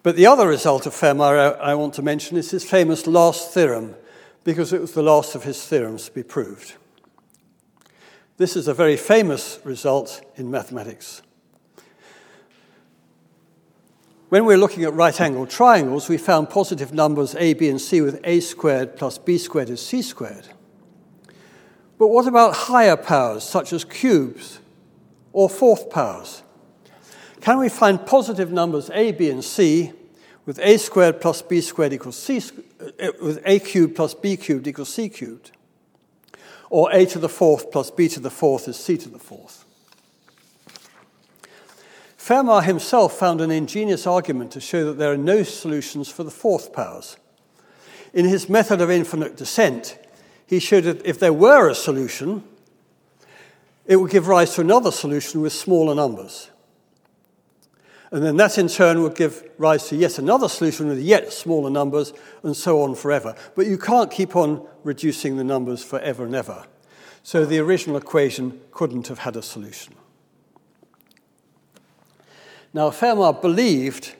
[0.03, 3.95] But the other result of Fermat I want to mention is his famous last theorem,
[4.43, 6.73] because it was the last of his theorems to be proved.
[8.37, 11.21] This is a very famous result in mathematics.
[14.29, 18.01] When we're looking at right angled triangles, we found positive numbers a, b, and c
[18.01, 20.47] with a squared plus b squared is c squared.
[21.99, 24.57] But what about higher powers, such as cubes
[25.31, 26.41] or fourth powers?
[27.41, 29.91] Can we find positive numbers a, b, and c
[30.47, 32.41] with a squared plus b squared equals c,
[32.81, 35.51] uh, with a cubed plus b cubed equals c cubed?
[36.73, 39.63] Or a to the fourth plus b to the fourth is c to the fourth.
[42.17, 46.31] Fermat himself found an ingenious argument to show that there are no solutions for the
[46.31, 47.17] fourth powers.
[48.11, 49.99] In his method of infinite descent,
[50.47, 52.43] he showed that if there were a solution,
[53.85, 56.49] it would give rise to another solution with smaller numbers.
[58.13, 61.71] And then that in turn would give rise to yet another solution with yet smaller
[61.71, 63.35] numbers, and so on forever.
[63.55, 66.67] But you can't keep on reducing the numbers forever and ever.
[67.23, 69.95] So the original equation couldn't have had a solution.
[72.71, 74.13] Now, Fermat believed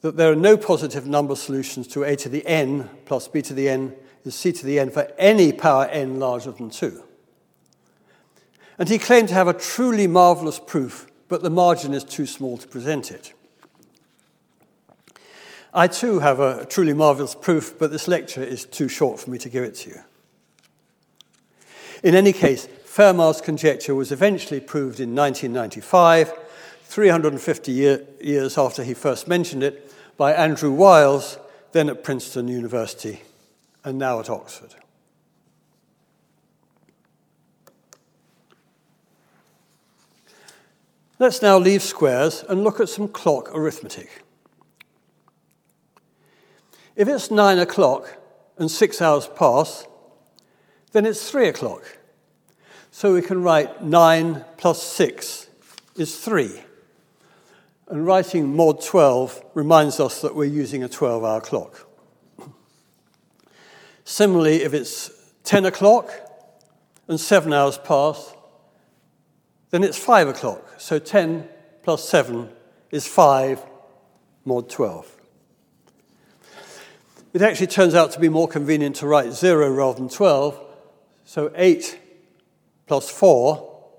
[0.00, 3.54] that there are no positive number solutions to a to the n plus b to
[3.54, 7.04] the n is c to the n for any power n larger than 2.
[8.78, 12.58] And he claimed to have a truly marvelous proof, but the margin is too small
[12.58, 13.32] to present it.
[15.72, 19.38] I too have a truly marvelous proof, but this lecture is too short for me
[19.38, 20.00] to give it to you.
[22.02, 26.32] In any case, Fermat's conjecture was eventually proved in 1995,
[26.82, 31.38] 350 year, years after he first mentioned it, by Andrew Wiles,
[31.70, 33.22] then at Princeton University
[33.84, 34.74] and now at Oxford.
[41.20, 44.24] Let's now leave squares and look at some clock arithmetic.
[46.96, 48.16] If it's nine o'clock
[48.56, 49.86] and six hours pass,
[50.92, 51.98] then it's three o'clock.
[52.90, 55.48] So we can write nine plus six
[55.94, 56.62] is three.
[57.88, 61.86] And writing mod 12 reminds us that we're using a 12 hour clock.
[64.04, 65.10] Similarly, if it's
[65.44, 66.10] 10 o'clock
[67.08, 68.34] and seven hours pass,
[69.70, 70.74] then it's 5 o'clock.
[70.78, 71.48] So 10
[71.82, 72.48] plus 7
[72.90, 73.64] is 5
[74.44, 75.16] mod 12.
[77.32, 80.60] It actually turns out to be more convenient to write 0 rather than 12.
[81.24, 81.98] So 8
[82.86, 83.92] plus 4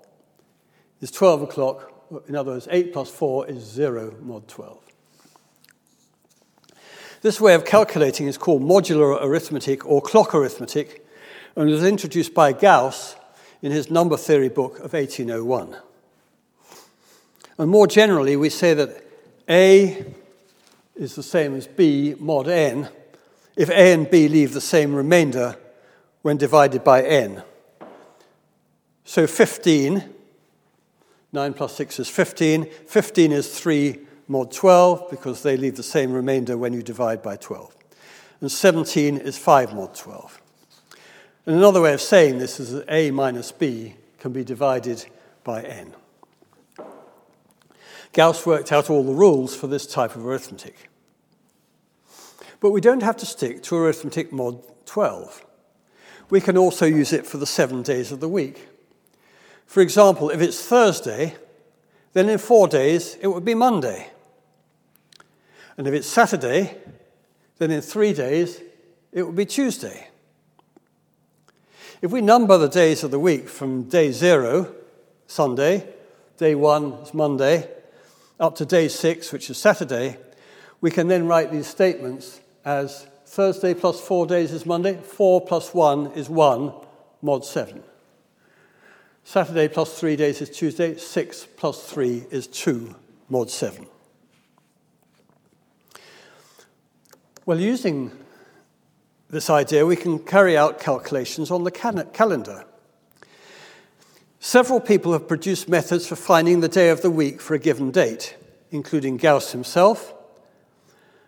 [1.00, 1.92] is 12 o'clock.
[2.28, 4.80] In other words, 8 plus 4 is 0 mod 12.
[7.22, 11.08] This way of calculating is called modular arithmetic or clock arithmetic
[11.56, 13.16] and was introduced by Gauss
[13.62, 15.76] in his number theory book of 1801.
[17.58, 19.04] And more generally, we say that
[19.50, 20.06] A
[20.96, 22.90] is the same as B mod n
[23.56, 25.58] if A and B leave the same remainder
[26.22, 27.44] when divided by n.
[29.04, 30.04] So 15,
[31.34, 32.66] 9 plus 6 is 15.
[32.66, 37.36] 15 is 3 mod 12 because they leave the same remainder when you divide by
[37.36, 37.76] 12.
[38.40, 40.41] And 17 is 5 mod 12.
[41.46, 45.06] And another way of saying this is that a minus b can be divided
[45.44, 45.96] by n.
[48.14, 50.90] Gauss worked out all the rules for this type of arithmetic.
[52.60, 55.46] But we don't have to stick to arithmetic mod 12.
[56.30, 58.68] We can also use it for the seven days of the week.
[59.66, 61.36] For example, if it's Thursday,
[62.14, 64.12] then in four days it would be Monday.
[65.78, 66.78] And if it's Saturday,
[67.58, 68.62] then in three days
[69.12, 70.11] it would be Tuesday.
[72.02, 74.74] If we number the days of the week from day zero,
[75.28, 75.88] Sunday,
[76.38, 77.70] day one is Monday,
[78.40, 80.18] up to day six, which is Saturday,
[80.82, 85.76] we can then write these statements as Thursday plus four days is Monday, four plus
[85.76, 86.74] one is one,
[87.22, 87.84] mod seven.
[89.24, 92.96] Saturday plus three days is Tuesday, six plus three is two,
[93.30, 93.86] mod seven.
[97.46, 98.12] Well, using
[99.32, 102.66] this idea, we can carry out calculations on the calendar.
[104.40, 107.92] Several people have produced methods for finding the day of the week for a given
[107.92, 108.36] date,
[108.72, 110.14] including Gauss himself,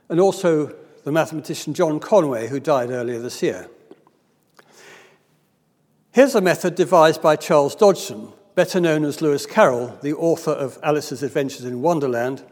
[0.10, 0.76] and also
[1.06, 3.70] the mathematician John Conway, who died earlier this year.
[6.12, 10.78] Here's a method devised by Charles Dodgson, better known as Lewis Carroll, the author of
[10.84, 12.43] Alice's Adventures in Wonderland,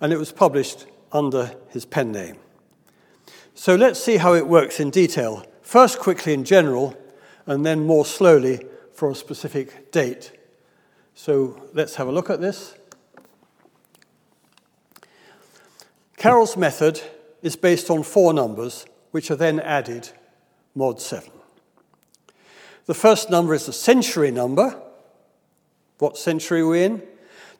[0.00, 2.36] and it was published under his pen name.
[3.58, 5.42] So let's see how it works in detail.
[5.62, 6.94] First, quickly in general,
[7.46, 8.60] and then more slowly
[8.92, 10.30] for a specific date.
[11.14, 12.74] So let's have a look at this.
[16.18, 17.00] Carroll's method
[17.40, 20.10] is based on four numbers, which are then added
[20.74, 21.30] mod 7.
[22.84, 24.78] The first number is the century number.
[25.98, 27.02] What century are we in?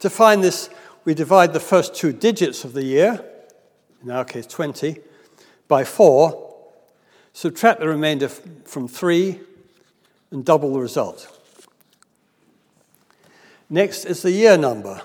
[0.01, 0.69] To find this,
[1.07, 3.25] we divide the first two digits of the year,
[4.03, 5.01] in our case 20,
[5.69, 6.55] by 4,
[7.33, 9.41] subtract the remainder from 3,
[10.31, 11.33] and double the result.
[13.69, 15.03] Next is the year number.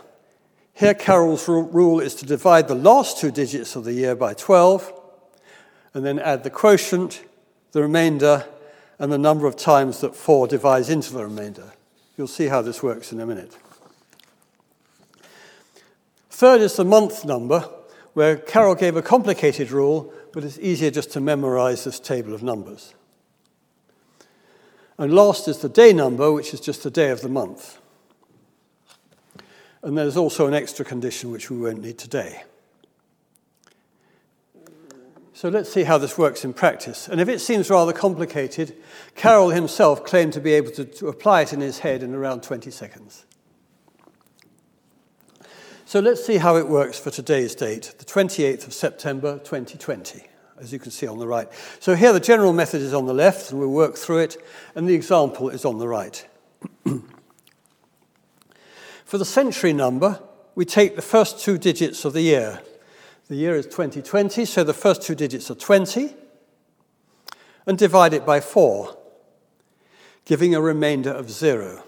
[0.74, 4.93] Here, Carroll's rule is to divide the last two digits of the year by 12,
[5.93, 7.24] and then add the quotient,
[7.72, 8.45] the remainder,
[8.97, 11.74] and the number of times that 4 divides into the remainder.
[12.18, 13.57] You'll see how this works in a minute.
[16.30, 17.68] Third is the month number,
[18.14, 22.44] where Carroll gave a complicated rule but it's easier just to memorize this table of
[22.44, 22.94] numbers.
[24.98, 27.80] And last is the day number, which is just the day of the month.
[29.82, 32.44] And there's also an extra condition which we won't need today.
[35.34, 37.08] So let's see how this works in practice.
[37.08, 38.76] And if it seems rather complicated,
[39.16, 42.44] Carroll himself claimed to be able to, to apply it in his head in around
[42.44, 43.26] 20 seconds.
[45.92, 50.24] So let's see how it works for today's date, the 28th of September 2020,
[50.58, 51.50] as you can see on the right.
[51.82, 54.38] So here the general method is on the left, and we'll work through it,
[54.74, 56.26] and the example is on the right.
[59.04, 60.22] for the century number,
[60.56, 62.62] we take the first two digits of the year.
[63.28, 66.16] The year is 2020, so the first two digits are 20,
[67.68, 68.98] and divide it by 4,
[70.24, 71.84] giving a remainder of 0.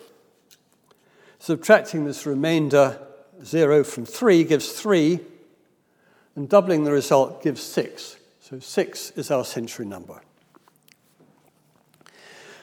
[1.39, 2.99] Subtracting this remainder
[3.43, 5.19] 0 from 3 gives 3,
[6.35, 8.17] and doubling the result gives 6.
[8.39, 10.21] So 6 is our century number.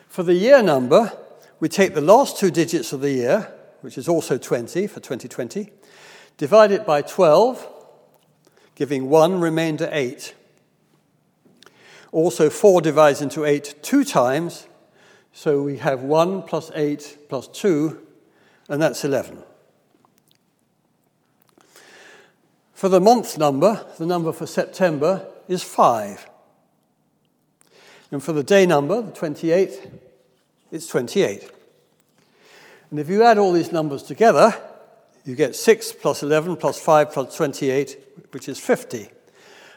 [0.09, 1.12] For the year number,
[1.61, 5.70] we take the last two digits of the year, which is also 20 for 2020.
[6.37, 7.68] Divide it by 12,
[8.74, 10.35] giving 1 remainder 8.
[12.12, 14.66] Also, 4 divides into 8 two times,
[15.33, 18.01] so we have 1 plus 8 plus 2,
[18.68, 19.45] and that's 11.
[22.81, 26.26] For the month number, the number for September is 5.
[28.11, 29.91] And for the day number, the 28th,
[30.72, 31.51] it's 28.
[32.91, 34.55] And if you add all these numbers together,
[35.26, 37.99] you get 6 plus 11 plus 5 plus 28,
[38.31, 39.11] which is 50.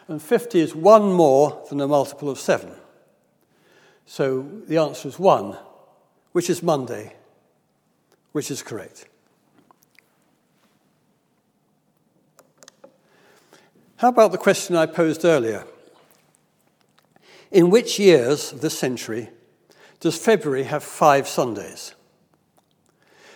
[0.08, 2.72] And 50 is one more than a multiple of 7.
[4.06, 5.58] So the answer is 1,
[6.32, 7.12] which is Monday,
[8.32, 9.04] which is correct.
[14.04, 15.64] How about the question I posed earlier?
[17.50, 19.30] In which years of this century
[19.98, 21.94] does February have five Sundays?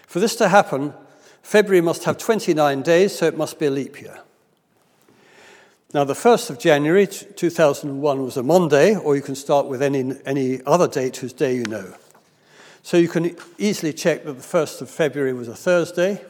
[0.07, 0.93] For this to happen,
[1.41, 4.21] February must have 29 days, so it must be a leap year.
[5.95, 10.13] Now, the 1st of January 2001 was a Monday, or you can start with any,
[10.27, 11.95] any other date whose day you know.
[12.83, 16.23] So you can easily check that the 1st of February was a Thursday.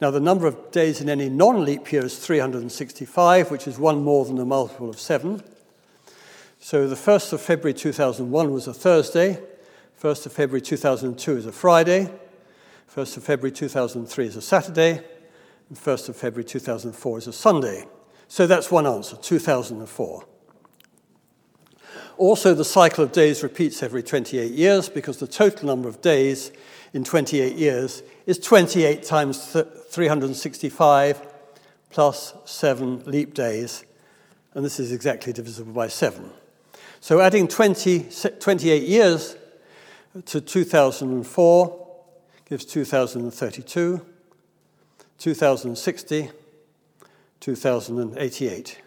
[0.00, 4.04] Now, the number of days in any non leap year is 365, which is one
[4.04, 5.42] more than a multiple of seven.
[6.58, 9.38] So the 1st of February 2001 was a Thursday,
[10.02, 12.10] 1st of February 2002 is a Friday,
[12.94, 15.02] 1st of February 2003 is a Saturday,
[15.68, 17.86] and 1st of February 2004 is a Sunday.
[18.28, 20.26] So that's one answer 2004.
[22.18, 26.50] Also, the cycle of days repeats every 28 years because the total number of days
[26.96, 29.54] in 28 years is 28 times
[29.90, 31.20] 365
[31.90, 33.84] plus 7 leap days,
[34.54, 36.30] and this is exactly divisible by 7.
[37.00, 38.08] So adding 20,
[38.40, 39.36] 28 years
[40.24, 41.86] to 2004
[42.48, 44.06] gives 2032.
[45.18, 46.30] 2060,
[47.40, 48.80] 2088.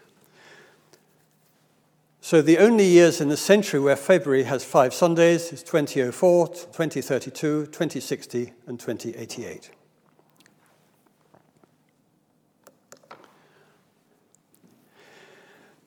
[2.30, 7.66] So the only years in the century where February has five Sundays is 2004, 2032,
[7.66, 9.70] 2060, and 2088.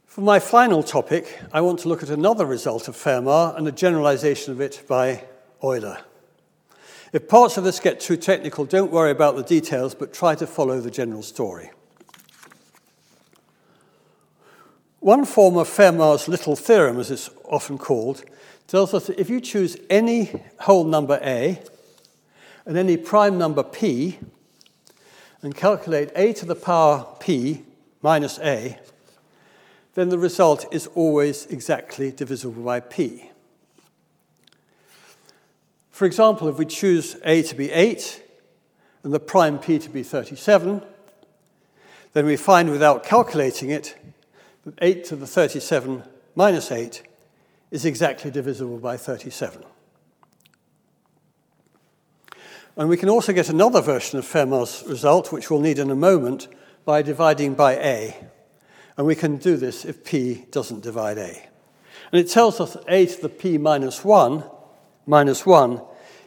[0.05, 3.71] For my final topic, I want to look at another result of Fermat and a
[3.71, 5.23] generalization of it by
[5.63, 5.99] Euler.
[7.13, 10.45] If parts of this get too technical, don't worry about the details, but try to
[10.45, 11.71] follow the general story.
[15.03, 18.23] One form of Fermat's little theorem, as it's often called,
[18.67, 20.31] tells us that if you choose any
[20.61, 21.61] whole number a
[22.65, 24.17] and any prime number p
[25.41, 27.63] and calculate a to the power p
[28.01, 28.79] minus a,
[29.93, 33.29] then the result is always exactly divisible by p.
[35.91, 38.23] For example, if we choose a to be 8
[39.03, 40.81] and the prime p to be 37,
[42.13, 43.97] then we find without calculating it
[44.81, 46.03] 8 to the 37
[46.35, 47.03] minus 8
[47.71, 49.63] is exactly divisible by 37.
[52.75, 55.95] And we can also get another version of Fermat's result, which we'll need in a
[55.95, 56.47] moment,
[56.85, 58.15] by dividing by a.
[58.97, 61.49] And we can do this if p doesn't divide a.
[62.11, 64.43] And it tells us that a to the p minus 1
[65.05, 65.81] minus 1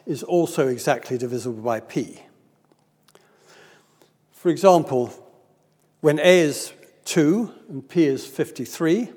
[0.05, 2.21] is also exactly divisible by p.
[4.33, 5.13] For example,
[6.01, 6.73] when a is
[7.07, 9.11] 2 and p is 53,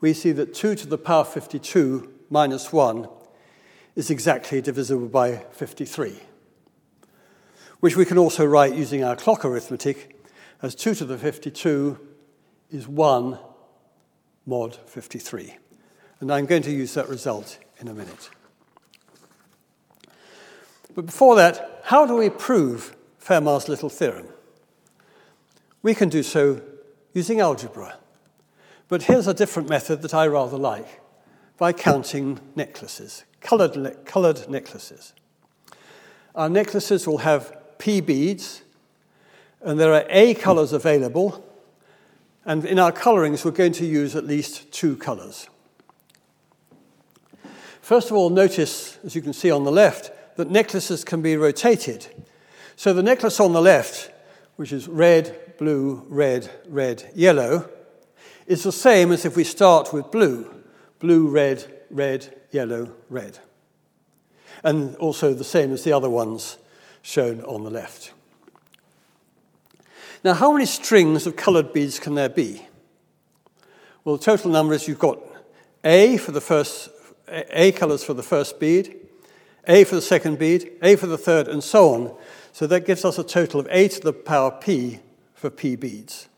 [0.00, 3.08] we see that 2 to the power 52 minus 1
[3.96, 6.20] is exactly divisible by 53,
[7.80, 10.20] which we can also write using our clock arithmetic
[10.60, 11.98] as 2 to the 52
[12.70, 13.38] is 1
[14.46, 15.56] mod 53.
[16.20, 18.30] And I'm going to use that result in a minute.
[20.94, 24.28] But before that, how do we prove Fermat's little theorem?
[25.82, 26.62] We can do so
[27.14, 27.96] using algebra.
[28.88, 31.00] But here's a different method that I rather like
[31.56, 35.14] by counting necklaces, colored, ne- colored necklaces.
[36.34, 38.62] Our necklaces will have P beads,
[39.62, 41.48] and there are A colors available.
[42.44, 45.48] And in our colourings, we're going to use at least two colors.
[47.80, 51.36] First of all, notice, as you can see on the left, that necklaces can be
[51.36, 52.08] rotated.
[52.76, 54.10] So the necklace on the left,
[54.56, 57.68] which is red, blue, red, red, yellow,
[58.46, 60.50] is the same as if we start with blue
[61.04, 63.38] blue, red, red, yellow, red.
[64.62, 66.56] And also the same as the other ones
[67.02, 68.14] shown on the left.
[70.24, 72.66] Now, how many strings of coloured beads can there be?
[74.02, 75.20] Well, the total number is you've got
[75.84, 76.88] A for the first
[77.28, 78.96] A colours for the first bead,
[79.68, 82.16] A for the second bead, A for the third, and so on.
[82.52, 85.00] So that gives us a total of A to the power P
[85.44, 86.30] for P beads.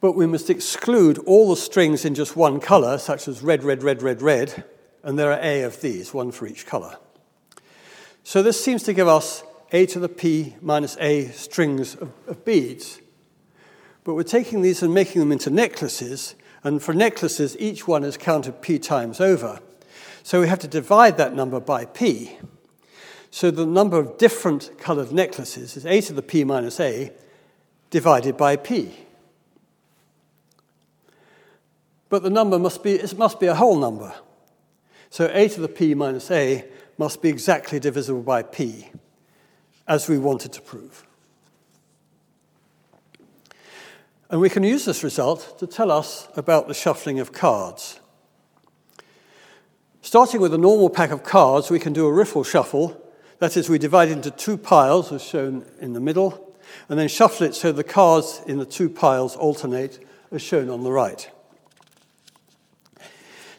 [0.00, 3.82] But we must exclude all the strings in just one color, such as red, red,
[3.82, 4.64] red, red, red,
[5.02, 6.96] and there are A of these, one for each color.
[8.24, 12.42] So this seems to give us A to the P minus A strings of, of
[12.46, 13.02] beads.
[14.02, 18.16] But we're taking these and making them into necklaces, and for necklaces, each one is
[18.16, 19.60] counted P times over.
[20.22, 22.38] So we have to divide that number by P.
[23.30, 27.12] So the number of different colored necklaces is A to the P minus A
[27.90, 28.94] divided by P.
[32.08, 34.14] But the number must be, it must be a whole number.
[35.10, 36.64] So a to the p minus a
[36.98, 38.88] must be exactly divisible by p,
[39.86, 41.06] as we wanted to prove.
[44.30, 48.00] And we can use this result to tell us about the shuffling of cards.
[50.02, 53.02] Starting with a normal pack of cards, we can do a riffle shuffle.
[53.38, 56.56] That is, we divide into two piles, as shown in the middle,
[56.88, 60.82] and then shuffle it so the cards in the two piles alternate, as shown on
[60.82, 61.30] the right.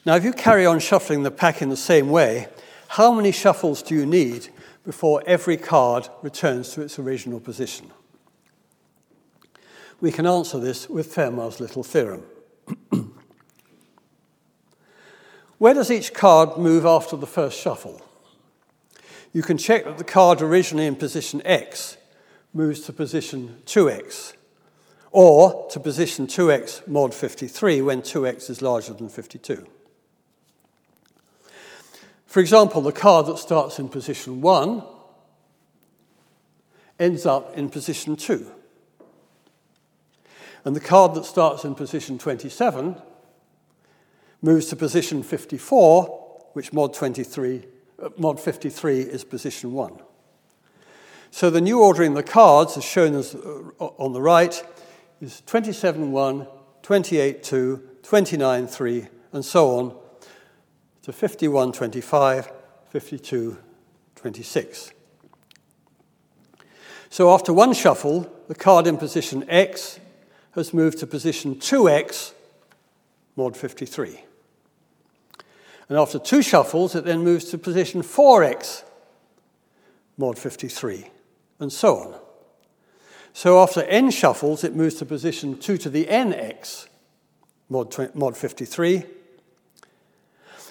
[0.06, 2.48] Now, if you carry on shuffling the pack in the same way,
[2.90, 4.50] how many shuffles do you need
[4.86, 7.92] before every card returns to its original position?
[10.02, 12.24] We can answer this with Fermat's little theorem.
[15.58, 18.02] Where does each card move after the first shuffle?
[19.32, 21.98] You can check that the card originally in position X
[22.54, 24.34] moves to position 2X,
[25.12, 29.68] or to position 2X mod 53 when 2X is larger than 52.
[32.26, 34.84] For example, the card that starts in position 1
[37.00, 38.52] ends up in position 2.
[40.66, 42.96] And the card that starts in position 27
[44.42, 47.79] moves to position 54, which mod 23 uh,
[48.18, 50.00] mod 53 is position 1.
[51.32, 53.40] So the new ordering of the cards, as shown as, uh,
[53.80, 54.64] on the right,
[55.22, 56.48] is 27 1,
[56.82, 59.96] 28 2, 29 3, and so on,
[61.04, 62.52] to 51.25,
[62.94, 64.92] 52.26.
[67.10, 70.00] So after one shuffle, the card in position X
[70.52, 72.34] has moved to position 2X,
[73.36, 74.24] mod 53.
[75.90, 78.84] And after two shuffles, it then moves to position 4X,
[80.18, 81.08] mod 53,
[81.60, 82.20] and so on.
[83.34, 86.88] So after n shuffles, it moves to position 2 to the nx,
[87.70, 89.04] mod, mod 53,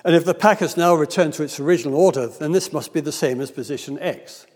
[0.05, 3.01] and if the pack has now returned to its original order, then this must be
[3.01, 4.47] the same as position X.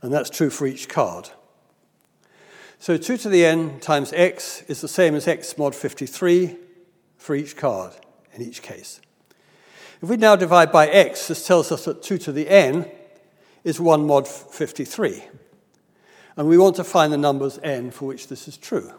[0.00, 1.30] And that's true for each card.
[2.78, 6.56] So 2 to the n times x is the same as x mod 53
[7.16, 7.92] for each card
[8.34, 9.00] in each case.
[10.02, 12.90] If we now divide by x, this tells us that 2 to the n
[13.64, 15.24] is 1 mod 53.
[16.36, 18.92] And we want to find the numbers n for which this is true.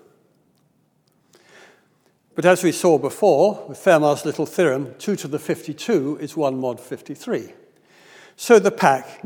[2.36, 6.59] But as we saw before, with Fermat's little theorem, 2 to the 52 is 1
[6.59, 7.53] mod 53.
[8.36, 9.21] So the pack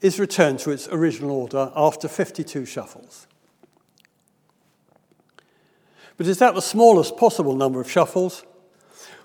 [0.00, 3.26] is returned to its original order after 52 shuffles.
[6.16, 8.44] But is that the smallest possible number of shuffles?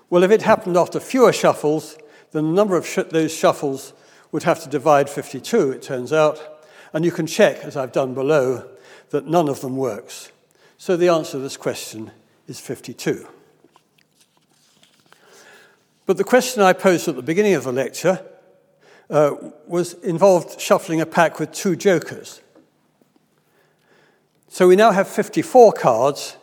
[0.08, 1.96] Well, if it happened after fewer shuffles,
[2.32, 3.92] then the number of sh- those shuffles
[4.32, 6.64] would have to divide 52, it turns out.
[6.92, 8.68] And you can check, as I've done below,
[9.10, 10.30] that none of them works.
[10.78, 12.10] So the answer to this question
[12.46, 13.26] is 52.
[16.06, 18.24] But the question I posed at the beginning of the lecture
[19.10, 19.32] uh,
[19.66, 22.40] was involved shuffling a pack with two jokers.
[24.48, 26.36] So we now have 54 cards,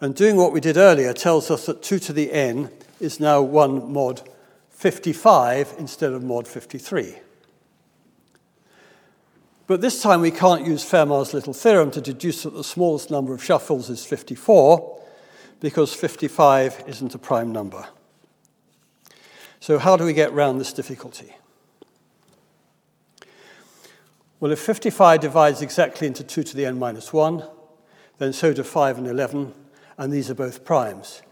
[0.00, 2.70] and doing what we did earlier tells us that 2 to the n
[3.00, 4.22] is now 1 mod
[4.70, 7.16] 55 instead of mod 53.
[9.66, 13.32] But this time we can't use Fermat's little theorem to deduce that the smallest number
[13.32, 15.00] of shuffles is 54,
[15.60, 17.86] because 55 isn't a prime number.
[19.60, 21.34] So, how do we get around this difficulty?
[24.38, 27.42] Well, if 55 divides exactly into 2 to the n minus 1,
[28.18, 29.54] then so do 5 and 11,
[29.96, 31.22] and these are both primes.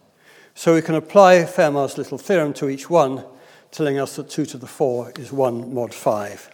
[0.55, 3.25] So we can apply Fermat's little theorem to each one,
[3.71, 6.51] telling us that 2 to the 4 is 1 mod 5.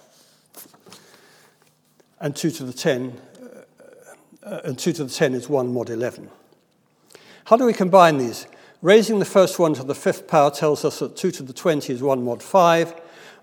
[2.20, 3.20] And 2 to the 10,
[4.44, 6.30] uh, and 2 to the 10 is 1 mod 11.
[7.46, 8.46] How do we combine these?
[8.82, 11.92] Raising the first one to the fifth power tells us that 2 to the 20
[11.92, 12.94] is 1 mod 5,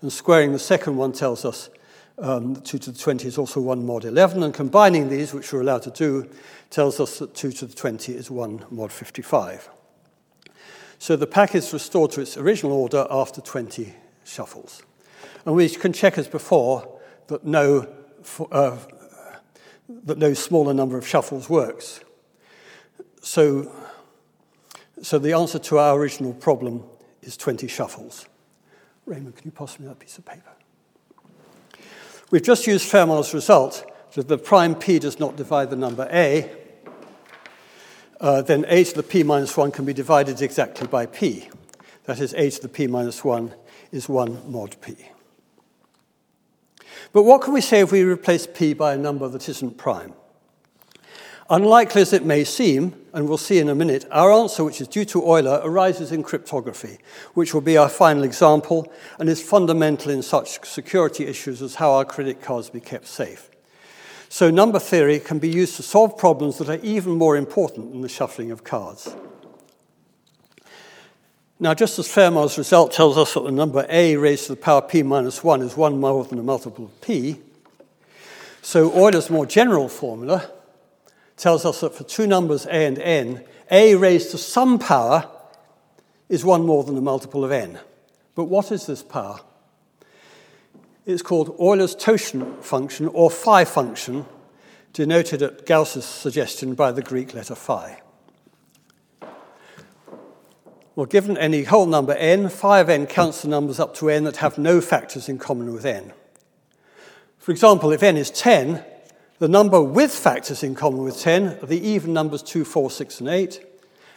[0.02, 1.70] and squaring the second one tells us
[2.18, 5.52] um, that 2 to the 20 is also 1 mod 11, and combining these, which
[5.52, 6.30] we're allowed to do,
[6.70, 9.70] tells us that 2 to the 20 is 1 mod 55.
[11.00, 13.94] So the pack is restored to its original order after 20
[14.24, 14.82] shuffles.
[15.46, 17.88] And we can check as before that no,
[18.52, 18.78] uh,
[19.90, 22.00] that no smaller number of shuffles works.
[23.22, 23.72] So,
[25.02, 26.84] so the answer to our original problem
[27.22, 28.28] is 20 shuffles.
[29.06, 30.52] Raymond, can you pass me that piece of paper?
[32.32, 36.50] We've just used Fermat's result that the prime p does not divide the number a,
[38.20, 41.50] uh, then a to the p minus 1 can be divided exactly by p.
[42.06, 43.54] That is, a to the p minus 1
[43.92, 44.96] is 1 mod p.
[47.14, 50.14] But what can we say if we replace p by a number that isn't prime?
[51.50, 54.88] Unlikely as it may seem, and we'll see in a minute, our answer, which is
[54.88, 56.98] due to Euler, arises in cryptography,
[57.36, 61.92] which will be our final example and is fundamental in such security issues as how
[61.92, 63.52] our credit cards be kept safe.
[64.36, 68.02] So, number theory can be used to solve problems that are even more important than
[68.02, 69.16] the shuffling of cards.
[71.58, 74.82] Now, just as Fermat's result tells us that the number a raised to the power
[74.82, 77.40] p minus 1 is 1 more than a multiple of p,
[78.62, 80.52] so Euler's more general formula
[81.38, 85.32] tells us that for two numbers a and n, a raised to some power
[86.28, 87.80] is 1 more than a multiple of n.
[88.36, 89.40] But what is this power?
[91.06, 94.26] It's called Euler's totient function or phi function,
[94.92, 98.02] denoted at Gauss's suggestion by the Greek letter phi.
[100.96, 104.24] Well, given any whole number n, phi of n counts the numbers up to n
[104.24, 106.12] that have no factors in common with n.
[107.38, 108.84] For example, if n is 10,
[109.38, 113.20] the number with factors in common with 10 are the even numbers 2, 4, 6,
[113.20, 113.64] and 8,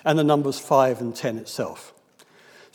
[0.04, 1.92] and the numbers 5 and 10 itself.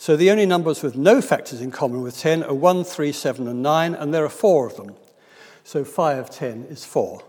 [0.04, 3.48] So the only numbers with no factors in common with 10 are 1, 3, 7,
[3.48, 4.96] and 9, and there are four of them.
[5.64, 7.24] So phi of 10 is 4.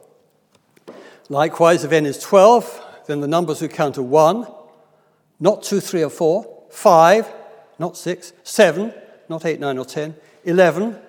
[1.30, 4.46] Likewise, if n is 12, then the numbers we count are 1,
[5.40, 7.34] not 2, 3, or 4, 5,
[7.80, 8.94] not 6, 7,
[9.30, 10.14] not 8, 9, or 10,
[10.44, 11.00] 11,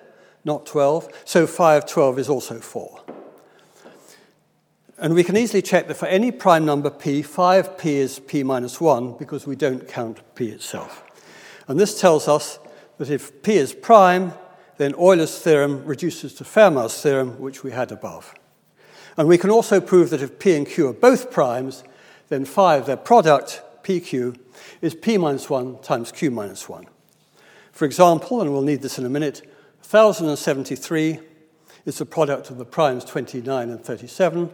[0.45, 1.09] not 12.
[1.25, 3.01] So phi, of 12 is also 4.
[4.99, 8.41] And we can easily check that for any prime number p, phi p is p
[8.41, 11.03] minus 1 because we don't count p itself.
[11.67, 12.59] And this tells us
[12.97, 14.33] that if p is prime,
[14.77, 18.33] then Euler's theorem reduces to Fermat's theorem, which we had above.
[19.17, 21.83] And we can also prove that if p and q are both primes,
[22.29, 24.37] then phi, their product, pq,
[24.81, 26.85] is p minus 1 times q minus 1.
[27.71, 29.41] For example, and we'll need this in a minute,
[29.89, 31.19] 1073
[31.85, 34.51] is the product of the primes 29 and 37.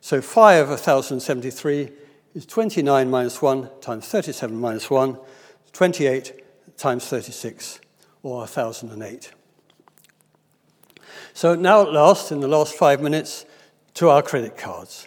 [0.00, 1.90] So phi of 1073
[2.34, 5.16] is 29 minus 1 times 37 minus 1,
[5.76, 7.80] 28 times 36,
[8.22, 9.30] or 1008.
[11.34, 13.44] So now at last, in the last five minutes,
[13.92, 15.06] to our credit cards.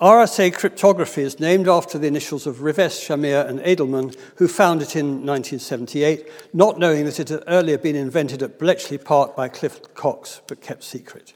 [0.00, 4.96] RSA cryptography is named after the initials of Rivest, Shamir, and Adleman, who found it
[4.96, 9.82] in 1978, not knowing that it had earlier been invented at Bletchley Park by Cliff
[9.92, 11.34] Cocks, but kept secret.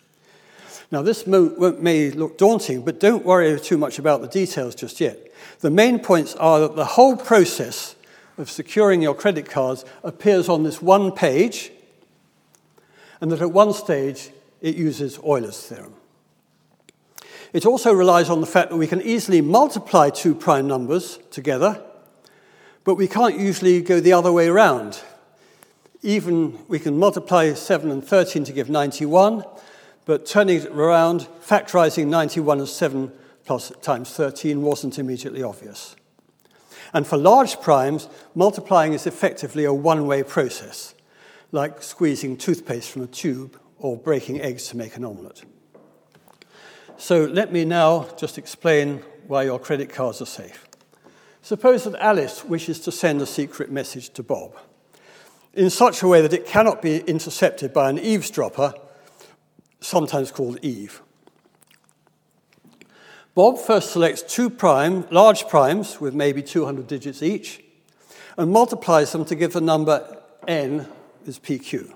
[0.93, 5.19] Now, this may look daunting, but don't worry too much about the details just yet.
[5.61, 7.95] The main points are that the whole process
[8.39, 11.71] of securing your credit cards appears on this one page,
[13.21, 14.31] and that at one stage
[14.61, 15.95] it uses Euler's theorem.
[17.53, 21.83] It also relies on the fact that we can easily multiply two prime numbers together,
[22.85, 25.01] but we can't usually go the other way around.
[26.03, 29.45] Even we can multiply 7 and 13 to give 91,
[30.11, 33.13] but turning it around, factorizing 91 as 7
[33.45, 35.95] plus times 13 wasn't immediately obvious.
[36.93, 40.97] And for large primes, multiplying is effectively a one way process,
[41.53, 45.45] like squeezing toothpaste from a tube or breaking eggs to make an omelette.
[46.97, 50.67] So let me now just explain why your credit cards are safe.
[51.41, 54.57] Suppose that Alice wishes to send a secret message to Bob
[55.55, 58.75] in such a way that it cannot be intercepted by an eavesdropper,
[59.81, 61.03] sometimes called Eve.
[63.35, 67.63] Bob first selects two prime, large primes with maybe 200 digits each
[68.37, 70.19] and multiplies them to give the number
[70.49, 70.87] n
[71.27, 71.93] is PQ.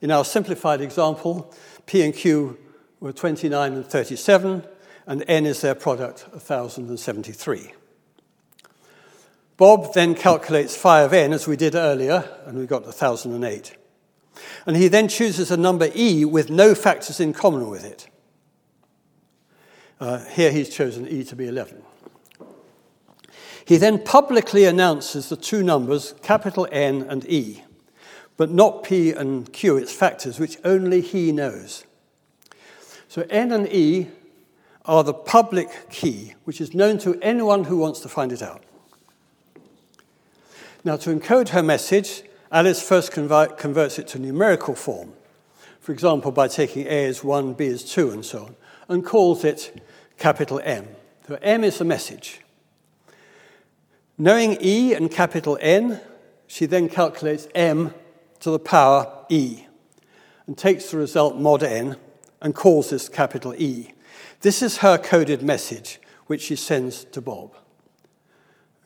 [0.00, 1.54] In our simplified example,
[1.86, 2.58] P and Q
[3.00, 4.64] were 29 and 37,
[5.06, 7.72] and n is their product, 1073.
[9.56, 13.76] Bob then calculates phi of n, as we did earlier, and we got 1008.
[14.66, 18.08] And he then chooses a number e with no factors in common with it.
[20.00, 21.82] Uh, here he's chosen e to be 11.
[23.64, 27.62] He then publicly announces the two numbers, capital N and E,
[28.36, 31.84] but not P and Q, its factors, which only he knows.
[33.08, 34.08] So N and E
[34.84, 38.64] are the public key, which is known to anyone who wants to find it out.
[40.84, 45.14] Now, to encode her message, Alice first convert, converts it to numerical form,
[45.80, 48.56] for example, by taking A as 1, B as 2, and so on,
[48.88, 49.82] and calls it
[50.18, 50.86] capital M.
[51.26, 52.42] So M is the message.
[54.18, 55.98] Knowing E and capital N,
[56.46, 57.94] she then calculates M
[58.40, 59.64] to the power E
[60.46, 61.96] and takes the result mod N
[62.42, 63.92] and calls this capital E.
[64.42, 67.54] This is her coded message, which she sends to Bob.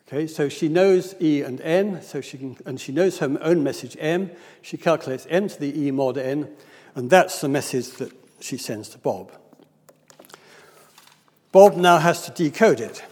[0.09, 3.65] Okay, so she knows E and N, so she can, and she knows her own
[3.65, 4.31] message M.
[4.63, 6.49] She calculates M to the E mod N,
[6.95, 9.33] and that's the message that she sends to Bob.
[11.51, 13.03] Bob now has to decode it.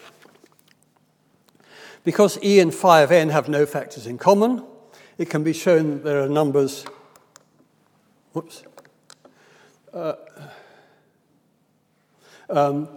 [2.05, 4.63] Because E and phi of n have no factors in common,
[5.19, 6.85] it can be shown that there are numbers.
[8.35, 8.63] Whoops.
[9.93, 10.15] Uh,
[12.51, 12.89] um,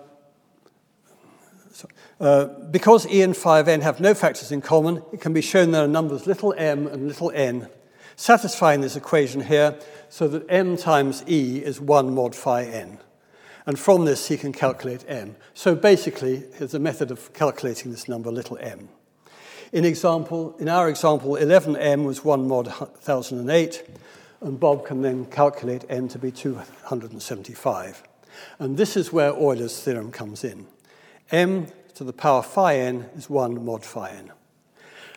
[2.20, 5.42] uh, because E and phi of n have no factors in common, it can be
[5.42, 7.70] shown there are numbers little m and little n,
[8.16, 9.78] satisfying this equation here
[10.10, 13.00] so that m times E is 1 mod phi n.
[13.68, 15.36] And from this, he can calculate m.
[15.54, 18.90] So basically, it's a method of calculating this number little m.
[19.74, 23.84] In, example, in our example, 11m was 1 mod 1008,
[24.40, 28.04] and Bob can then calculate m to be 275.
[28.60, 30.68] And this is where Euler's theorem comes in.
[31.30, 31.68] m
[31.98, 34.32] to the power phi n is 1 mod phi n.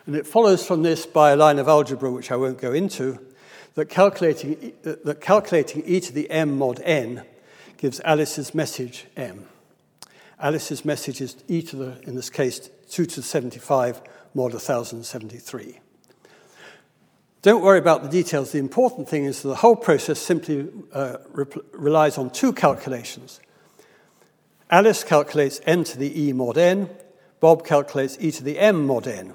[0.07, 3.19] And it follows from this by a line of algebra, which I won't go into,
[3.75, 7.23] that calculating, that calculating e to the m mod n
[7.77, 9.45] gives Alice's message m.
[10.39, 14.01] Alice's message is e to the, in this case, 2 to the 75
[14.33, 15.79] mod 1073.
[17.43, 18.51] Don't worry about the details.
[18.51, 23.39] The important thing is that the whole process simply uh, re- relies on two calculations
[24.71, 26.89] Alice calculates n to the e mod n,
[27.41, 29.33] Bob calculates e to the m mod n.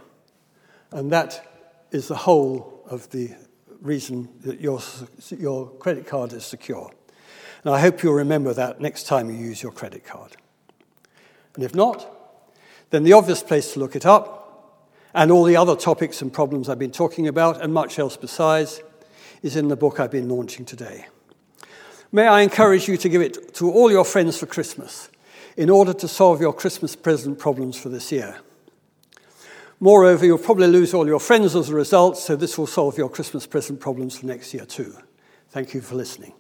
[0.91, 1.47] And that
[1.91, 3.32] is the whole of the
[3.82, 4.80] reason that your,
[5.39, 6.91] your credit card is secure.
[7.62, 10.37] And I hope you'll remember that next time you use your credit card.
[11.55, 12.11] And if not,
[12.89, 16.68] then the obvious place to look it up, and all the other topics and problems
[16.68, 18.80] I've been talking about, and much else besides,
[19.43, 21.07] is in the book I've been launching today.
[22.11, 25.11] May I encourage you to give it to all your friends for Christmas
[25.57, 28.38] in order to solve your Christmas present problems for this year.
[29.80, 33.11] Moreover, you'll probably lose all your friends as a result, so this will solve your
[33.11, 34.96] Christmas present problems for next year too.
[35.50, 36.32] Thank you for listening.